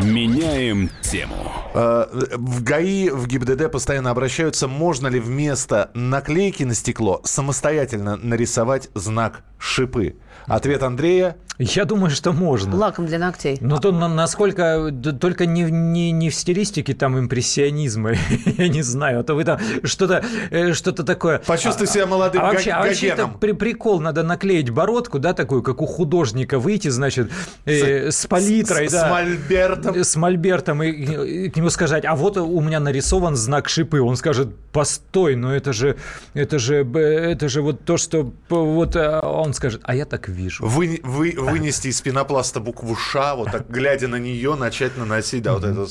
[0.00, 1.52] Меняем тему.
[1.74, 2.06] Э,
[2.36, 9.42] в ГАИ, в ГИБДД постоянно обращаются, можно ли вместо наклейки на стекло самостоятельно нарисовать знак
[9.58, 10.16] шипы.
[10.46, 12.76] Ответ Андрея я думаю, что можно.
[12.76, 13.58] Лаком для ногтей.
[13.60, 14.92] Но то, насколько...
[15.20, 18.12] Только не, не, не в стилистике там импрессионизма,
[18.44, 19.20] я не знаю.
[19.20, 21.40] А то вы там что-то э, что такое...
[21.40, 24.00] Почувствуй себя молодым а вообще, а вообще это при, прикол.
[24.00, 26.60] Надо наклеить бородку, да, такую, как у художника.
[26.60, 27.30] Выйти, значит,
[27.64, 29.08] э, с, с палитрой, с, да.
[29.08, 30.04] С мольбертом.
[30.04, 30.82] С мольбертом.
[30.84, 34.00] И, и к нему сказать, а вот у меня нарисован знак шипы.
[34.00, 35.96] Он скажет, постой, но это же...
[36.34, 38.32] Это же, это же вот то, что...
[38.48, 40.64] Вот э, он скажет, а я так вижу.
[40.64, 45.54] Вы, вы, вынести из пенопласта букву «Ш», вот так, глядя на нее, начать наносить, да,
[45.54, 45.86] вот это.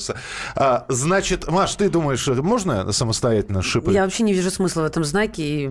[0.54, 3.92] А, значит, Маш, ты думаешь, можно самостоятельно шипы?
[3.92, 5.70] Я вообще не вижу смысла в этом знаке.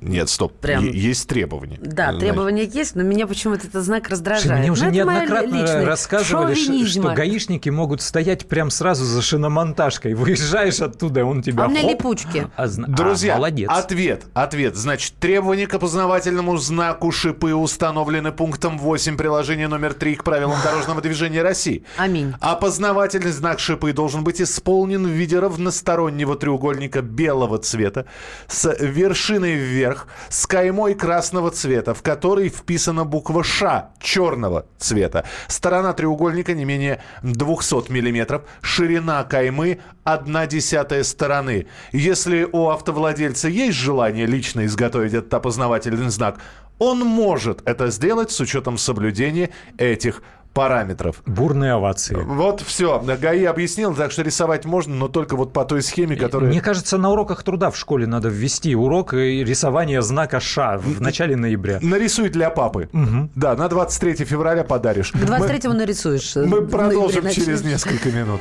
[0.00, 0.84] Нет, стоп, Прям...
[0.84, 1.78] есть требования.
[1.80, 4.60] Да, требования есть, но меня почему-то этот знак раздражает.
[4.60, 6.54] Мне уже но ну, неоднократно рассказывали,
[6.86, 10.14] что гаишники могут стоять прям сразу за шиномонтажкой.
[10.14, 11.64] Выезжаешь оттуда, он тебя...
[11.64, 12.46] А у меня хоп, липучки.
[12.56, 13.68] А, Друзья, а, молодец.
[13.70, 14.76] ответ, ответ.
[14.76, 21.02] Значит, требования к опознавательному знаку шипы установлены пунктом 8 приложение номер 3 к правилам дорожного
[21.02, 21.84] движения России.
[21.98, 22.32] Аминь.
[22.40, 28.06] Опознавательный знак шипы должен быть исполнен в виде равностороннего треугольника белого цвета
[28.46, 35.26] с вершиной вверх, с каймой красного цвета, в которой вписана буква «Ш» черного цвета.
[35.46, 41.66] Сторона треугольника не менее 200 миллиметров, ширина каймы 1 десятая стороны.
[41.92, 46.38] Если у автовладельца есть желание лично изготовить этот опознавательный знак,
[46.78, 50.22] он может это сделать с учетом соблюдения этих
[50.58, 51.22] параметров.
[51.24, 52.16] Бурные овации.
[52.16, 52.98] Вот все.
[52.98, 56.50] ГАИ объяснил, так что рисовать можно, но только вот по той схеме, которая...
[56.50, 61.36] Мне кажется, на уроках труда в школе надо ввести урок рисования знака Ш в начале
[61.36, 61.78] ноября.
[61.80, 62.88] Нарисуй для папы.
[62.92, 63.30] Угу.
[63.36, 65.12] Да, на 23 февраля подаришь.
[65.12, 66.36] К 23 мы, нарисуешь.
[66.36, 68.40] Э, мы продолжим через несколько минут.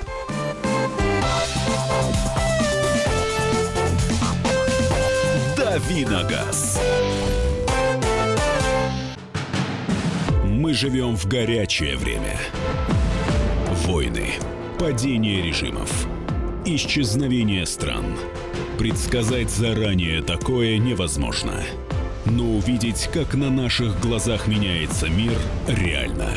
[5.56, 6.80] Давиногаз.
[10.68, 12.38] Мы живем в горячее время.
[13.86, 14.32] Войны,
[14.78, 15.90] падение режимов,
[16.66, 18.04] исчезновение стран.
[18.78, 21.64] Предсказать заранее такое невозможно.
[22.26, 25.38] Но увидеть, как на наших глазах меняется мир,
[25.70, 26.36] реально.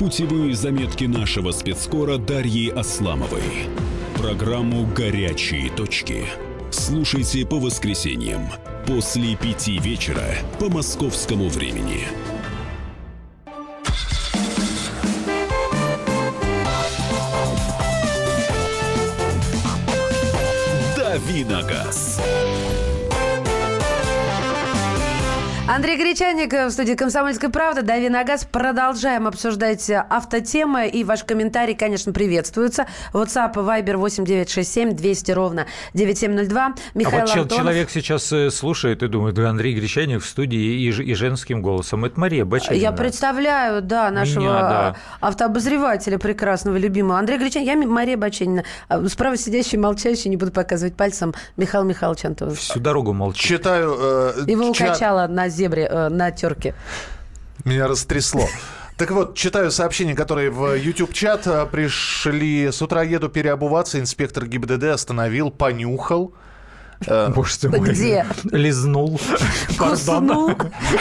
[0.00, 3.68] Путевые заметки нашего спецкора Дарьи Асламовой.
[4.16, 6.24] Программу «Горячие точки».
[6.72, 8.48] Слушайте по воскресеньям
[8.84, 12.08] после пяти вечера по московскому времени.
[21.26, 22.20] Давиногаз.
[25.66, 27.80] Андрей Гречаник в студии «Комсомольской правды».
[27.80, 28.44] Дави на газ.
[28.44, 30.88] Продолжаем обсуждать автотемы.
[30.88, 32.86] И ваш комментарий, конечно, приветствуется.
[33.14, 36.74] WhatsApp, Viber 8967 200 ровно 9702.
[36.92, 37.62] Михаил а вот Антонов.
[37.62, 42.04] человек сейчас э, слушает и думает, да, Андрей Гречаник в студии и, и женским голосом.
[42.04, 42.78] Это Мария Бачинина.
[42.78, 44.96] Я представляю, да, нашего Меня, да.
[45.20, 47.18] автообозревателя прекрасного, любимого.
[47.18, 48.64] Андрей Гречаник, я Мария Бачинина.
[48.88, 52.58] А справа сидящий, молчащий, не буду показывать пальцем, Михаил Михайлович Антонов.
[52.58, 53.42] Всю дорогу молчит.
[53.42, 53.96] Читаю...
[53.98, 54.90] Э, Его чат...
[54.90, 56.74] укачало на зебре, э, на терке.
[57.64, 58.46] Меня растрясло.
[58.96, 62.70] Так вот, читаю сообщения, которые в YouTube-чат э, пришли.
[62.70, 66.34] С утра еду переобуваться, инспектор ГИБДД остановил, понюхал.
[67.06, 67.90] Э, Боже ты мой.
[67.90, 68.26] Где?
[68.44, 69.20] Лизнул.
[69.78, 70.50] Куснул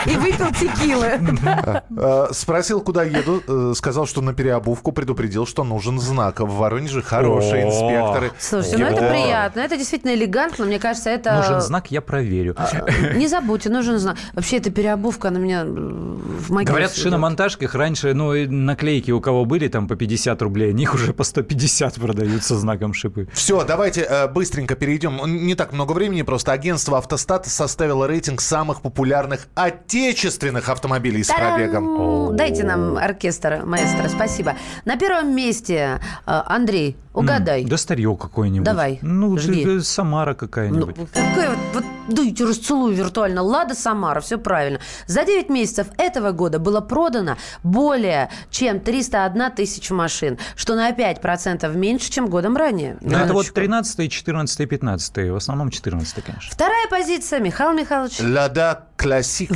[0.05, 1.19] и выпил текилы.
[1.95, 3.41] Э, спросил, куда еду.
[3.47, 6.39] Э, сказал, что на переобувку предупредил, что нужен знак.
[6.39, 8.31] В Воронеже хорошие инспекторы.
[8.39, 9.59] Слушайте, ну это приятно.
[9.61, 10.65] Это действительно элегантно.
[10.65, 11.35] Мне кажется, это...
[11.35, 12.55] Нужен знак, я проверю.
[12.57, 14.17] А, не забудьте, нужен знак.
[14.33, 19.45] Вообще, эта переобувка, она меня в могиле Говорят, в шиномонтажках раньше, ну, наклейки у кого
[19.45, 23.27] были там по 50 рублей, у них уже по 150 продаются знаком шипы.
[23.33, 25.19] Все, давайте быстренько перейдем.
[25.25, 32.35] Не так много времени, просто агентство «Автостат» составило рейтинг самых популярных отечественных автомобилей с пробегом.
[32.35, 34.55] Дайте нам оркестр, маэстро, спасибо.
[34.85, 37.63] На первом месте э, Андрей, угадай.
[37.65, 38.65] Да старье какое-нибудь.
[38.65, 39.79] Давай, Ну, жги.
[39.79, 40.97] Самара какая-нибудь.
[40.97, 43.41] Ну, какая вот, вот дуйте, расцелую виртуально.
[43.41, 44.79] Лада Самара, все правильно.
[45.07, 51.75] За 9 месяцев этого года было продано более чем 301 тысяча машин, что на 5%
[51.75, 52.97] меньше, чем годом ранее.
[53.01, 56.51] Ну, это вот 13 14 15 в основном 14 конечно.
[56.51, 58.19] Вторая позиция, Михаил Михайлович.
[58.19, 59.51] Лада Классик.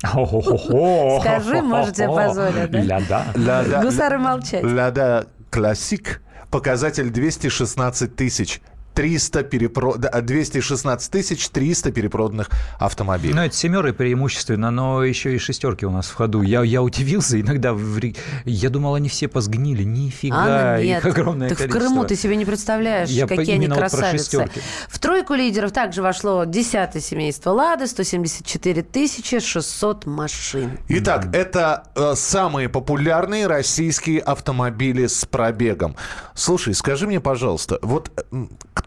[0.00, 3.24] Скажи, можете позволить, да?
[3.34, 3.80] Ляда.
[3.82, 4.62] Гусары молчать.
[4.62, 6.20] Ляда Классик.
[6.56, 8.62] Показатель 216 тысяч.
[8.96, 9.94] 300 перепро...
[9.96, 13.34] 216 тысяч 300 перепроданных автомобилей.
[13.34, 16.40] Ну, это семеры преимущественно, но еще и шестерки у нас в ходу.
[16.40, 17.74] Я, я удивился иногда.
[17.74, 18.00] В...
[18.46, 19.84] Я думал, они все позгнили.
[19.84, 21.04] Нифига, а, нет.
[21.04, 21.78] их огромное так количество.
[21.78, 24.38] в Крыму ты себе не представляешь, я какие они красавицы.
[24.38, 24.50] Вот
[24.88, 30.78] в тройку лидеров также вошло десятое семейство «Лады», 174 тысячи 600 машин.
[30.88, 31.36] Итак, mm-hmm.
[31.36, 35.96] это э, самые популярные российские автомобили с пробегом.
[36.34, 38.10] Слушай, скажи мне, пожалуйста, вот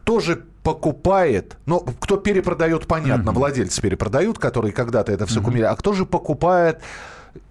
[0.09, 3.33] кто же покупает, ну, кто перепродает, понятно, mm-hmm.
[3.33, 5.43] владельцы перепродают, которые когда-то это все mm-hmm.
[5.43, 6.81] кумили, а кто же покупает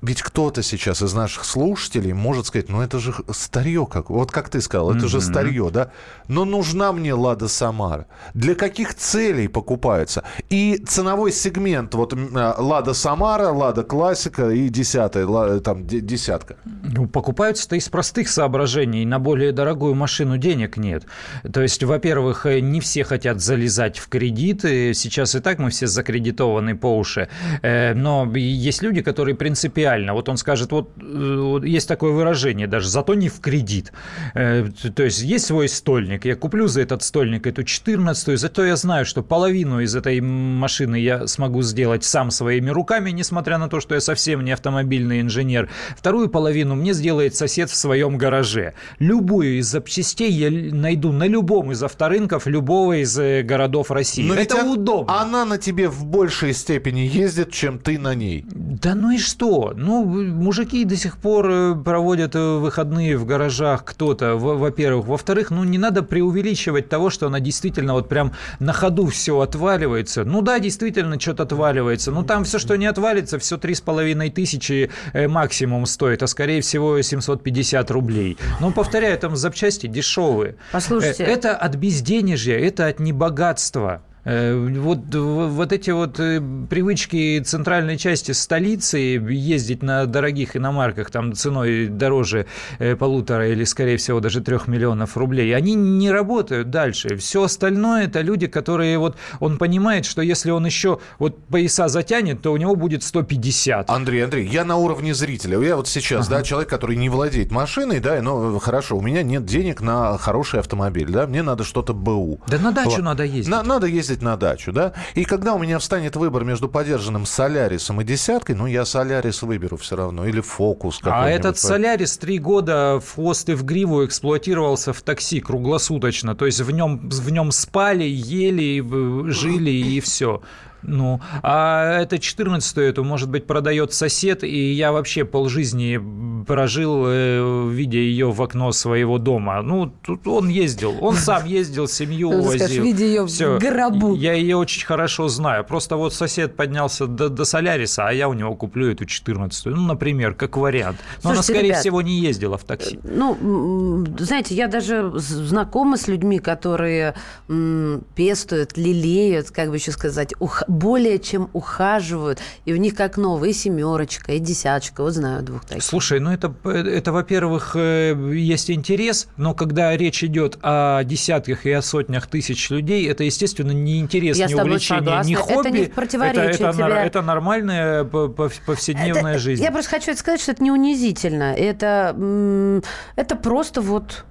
[0.01, 4.49] ведь кто-то сейчас из наших слушателей может сказать, ну это же старье, как, вот как
[4.49, 5.09] ты сказал, это mm-hmm.
[5.09, 5.91] же старье, да?
[6.29, 8.07] Но нужна мне Лада Самара.
[8.33, 10.23] Для каких целей покупаются?
[10.51, 16.57] И ценовой сегмент, вот а, Лада Самара, Лада Классика и десятая, там десятка.
[16.65, 19.05] Ну, покупаются-то из простых соображений.
[19.05, 21.07] На более дорогую машину денег нет.
[21.53, 24.95] То есть, во-первых, э, не все хотят залезать в кредиты.
[24.95, 27.29] Сейчас и так мы все закредитованы по уши.
[27.63, 30.15] Э, но есть люди, которые принципиально принципиально.
[30.15, 33.93] Вот он скажет, вот, э, вот есть такое выражение даже, зато не в кредит.
[34.35, 38.77] Э, то есть есть свой стольник, я куплю за этот стольник эту 14-ю, зато я
[38.77, 43.81] знаю, что половину из этой машины я смогу сделать сам своими руками, несмотря на то,
[43.81, 45.69] что я совсем не автомобильный инженер.
[45.97, 48.75] Вторую половину мне сделает сосед в своем гараже.
[48.99, 54.27] Любую из запчастей я найду на любом из авторынков любого из э, городов России.
[54.27, 55.21] Но Это удобно.
[55.21, 58.45] Она на тебе в большей степени ездит, чем ты на ней.
[58.49, 59.58] Да ну и что?
[59.75, 65.07] Ну, мужики до сих пор э, проводят э, выходные в гаражах кто-то, во-первых.
[65.07, 70.25] Во-вторых, ну, не надо преувеличивать того, что она действительно вот прям на ходу все отваливается.
[70.25, 72.11] Ну да, действительно, что-то отваливается.
[72.11, 76.27] Ну, там все, что не отвалится, все три с половиной тысячи э, максимум стоит, а
[76.27, 78.39] скорее всего 750 рублей.
[78.61, 80.57] Но, повторяю, там запчасти дешевые.
[80.73, 81.25] Послушайте.
[81.25, 84.03] Это от безденежья, это от небогатства.
[84.25, 91.33] Э, вот, вот эти вот э, привычки центральной части столицы ездить на дорогих иномарках там
[91.33, 92.47] ценой дороже
[92.79, 97.17] э, полутора или, скорее всего, даже трех миллионов рублей, они не работают дальше.
[97.17, 102.43] Все остальное это люди, которые вот он понимает, что если он еще вот пояса затянет,
[102.43, 103.89] то у него будет 150.
[103.91, 105.59] Андрей, Андрей, я на уровне зрителя.
[105.61, 106.39] Я вот сейчас, ага.
[106.39, 110.61] да, человек, который не владеет машиной, да, ну хорошо, у меня нет денег на хороший
[110.61, 112.41] автомобиль, да, мне надо что-то БУ.
[112.47, 113.03] Да на дачу вот.
[113.03, 113.49] надо ездить.
[113.49, 114.93] На, надо ездить ездить на дачу, да?
[115.15, 119.77] И когда у меня встанет выбор между подержанным Солярисом и десяткой, ну, я Солярис выберу
[119.77, 124.93] все равно, или Фокус А этот Солярис три года в хвост и в гриву эксплуатировался
[124.93, 128.83] в такси круглосуточно, то есть в нем, в нем спали, ели,
[129.31, 130.41] жили и все.
[130.83, 136.01] Ну, а это 14 эту, может быть, продает сосед, и я вообще полжизни
[136.45, 139.61] прожил, э, видя ее в окно своего дома.
[139.63, 142.83] Ну, тут он ездил, он сам ездил, семью увозил.
[142.83, 144.15] видя ее в гробу.
[144.15, 145.65] Я ее очень хорошо знаю.
[145.65, 149.83] Просто вот сосед поднялся до, до Соляриса, а я у него куплю эту 14 Ну,
[149.83, 150.99] например, как вариант.
[151.23, 152.99] Но Слушайте, она, скорее ребят, всего, не ездила в такси.
[153.03, 157.15] Ну, знаете, я даже знакома с людьми, которые
[157.47, 163.53] пестуют, лелеют, как бы еще сказать, ух, более чем ухаживают, и у них как новые
[163.53, 165.83] семерочка, и десяточка, вот знаю двух таких.
[165.83, 171.73] Слушай, ну это, это во-первых, э, есть интерес, но когда речь идет о десятках и
[171.73, 175.29] о сотнях тысяч людей, это, естественно, не интерес, Я не увлечение, согласна.
[175.29, 175.69] не хобби.
[175.69, 177.05] Это не противоречие это, это, тебя...
[177.05, 179.63] это нормальная повседневная это, жизнь.
[179.63, 181.55] Я просто хочу сказать, что это не унизительно.
[181.55, 182.83] Это,
[183.17, 184.25] это просто вот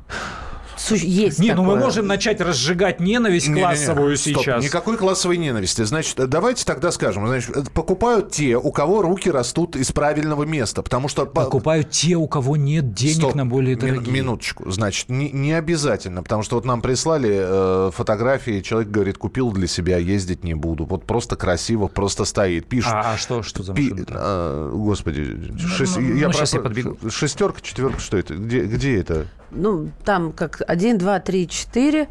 [0.96, 1.66] есть Не, такое.
[1.66, 4.64] ну мы можем начать разжигать ненависть не, классовую не, не, сейчас.
[4.64, 5.84] Никакой классовой ненависти.
[5.84, 11.08] Значит, давайте тогда скажем, значит, покупают те, у кого руки растут из правильного места, потому
[11.08, 11.26] что...
[11.26, 14.14] Покупают те, у кого нет денег Стоп, на более дорогие.
[14.14, 14.70] Минуточку.
[14.70, 19.68] Значит, не, не обязательно, потому что вот нам прислали э, фотографии, человек говорит, купил для
[19.68, 20.86] себя, ездить не буду.
[20.86, 22.68] Вот просто красиво, просто стоит.
[22.68, 22.94] Пишет.
[22.94, 23.96] А, а что, что за машина?
[23.96, 25.22] Пи, э, господи,
[25.52, 27.10] ну, шесть, ну, я, ну, про, я подбегу.
[27.10, 28.36] Шестерка, четверка, что это?
[28.36, 29.28] Где, где это?
[29.52, 32.08] Ну, там как один, два, три, четыре,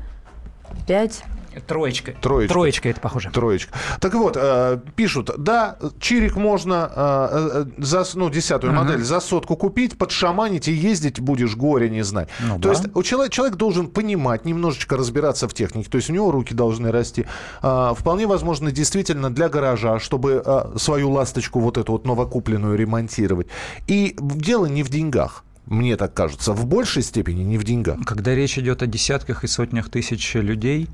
[0.87, 1.22] пять.
[1.66, 2.12] Троечка.
[2.20, 2.53] Троечка.
[2.53, 3.30] Троечка это похоже.
[3.30, 3.72] Tроечка.
[4.01, 8.76] Так вот, э, пишут, да, чирик можно э, э, за, ну, десятую uh-huh.
[8.76, 12.28] модель за сотку купить, подшаманить и ездить будешь горе не знать.
[12.41, 12.70] Ну, то да.
[12.70, 16.53] есть у человек, человек должен понимать, немножечко разбираться в технике, то есть у него руки
[16.53, 17.26] должны расти.
[17.62, 23.47] Э, вполне возможно, действительно, для гаража, чтобы э, свою ласточку вот эту вот новокупленную ремонтировать.
[23.87, 27.98] И дело не в деньгах мне так кажется, в большей степени не в деньгах.
[28.06, 30.88] Когда речь идет о десятках и сотнях тысяч людей,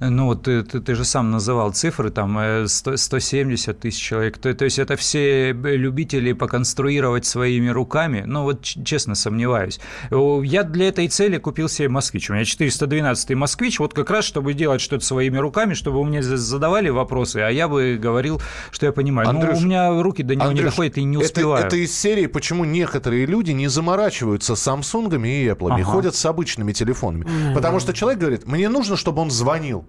[0.00, 4.38] ну, вот ты, ты, ты же сам называл цифры, там 100, 170 тысяч человек.
[4.38, 8.24] То, то есть это все любители поконструировать своими руками.
[8.26, 9.80] Ну, вот честно сомневаюсь.
[10.10, 12.30] Я для этой цели купил себе «Москвич».
[12.30, 16.22] У меня 412-й «Москвич», вот как раз, чтобы делать что-то своими руками, чтобы у меня
[16.22, 18.40] задавали вопросы, а я бы говорил,
[18.70, 19.28] что я понимаю.
[19.28, 21.58] Андрюш, ну, у меня руки до него Андрюш, не доходят и не успеваю.
[21.58, 25.82] Это, это из серии, почему некоторые люди не заморачиваются Самсунгами и Apple, ага.
[25.82, 27.24] ходят с обычными телефонами.
[27.24, 27.54] Mm-hmm.
[27.54, 29.83] Потому что человек говорит, мне нужно, чтобы он звонил.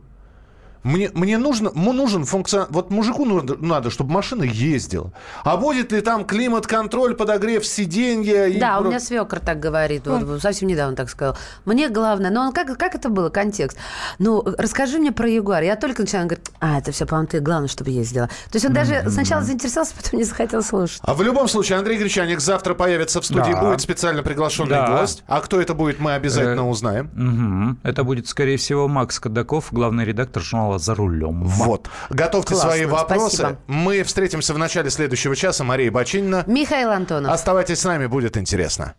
[0.85, 2.67] Мне, мне нужно, нужен функцион...
[2.69, 5.11] Вот мужику нужно, надо, чтобы машина ездила.
[5.43, 8.45] А будет ли там климат-контроль, подогрев сиденья?
[8.45, 8.59] И...
[8.59, 10.05] Да, у меня свекр так говорит.
[10.05, 10.39] Вот, ну.
[10.39, 11.35] совсем недавно так сказал.
[11.65, 12.29] Мне главное...
[12.29, 13.79] Но он, как, как это было, контекст?
[14.19, 15.63] Ну, расскажи мне про Ягуар.
[15.63, 18.27] Я только начала, он говорит, а, это все, по-моему, ты главное, чтобы ездила.
[18.27, 19.09] То есть он даже mm-hmm.
[19.09, 20.99] сначала заинтересовался, потом не захотел слушать.
[21.01, 23.53] А в любом случае, Андрей Гречаник завтра появится в студии.
[23.53, 23.61] Да.
[23.63, 24.99] Будет специально приглашенный да.
[24.99, 25.23] гость.
[25.25, 27.79] А кто это будет, мы обязательно э- узнаем.
[27.81, 31.43] Это будет, скорее всего, Макс Кадаков, главный редактор журнала «За рулем».
[31.43, 31.89] Вот.
[32.09, 33.37] Готовьте Классно, свои вопросы.
[33.37, 33.59] Спасибо.
[33.67, 35.63] Мы встретимся в начале следующего часа.
[35.63, 36.43] Мария Бачинина.
[36.47, 37.31] Михаил Антонов.
[37.31, 38.95] Оставайтесь с нами, будет интересно.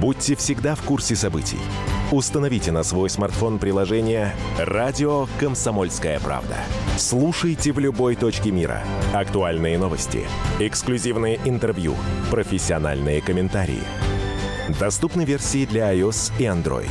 [0.00, 1.58] Будьте всегда в курсе событий.
[2.12, 6.56] Установите на свой смартфон приложение «Радио Комсомольская правда».
[6.96, 8.82] Слушайте в любой точке мира.
[9.12, 10.26] Актуальные новости,
[10.58, 11.94] эксклюзивные интервью,
[12.30, 13.82] профессиональные комментарии.
[14.80, 16.90] Доступны версии для iOS и Android.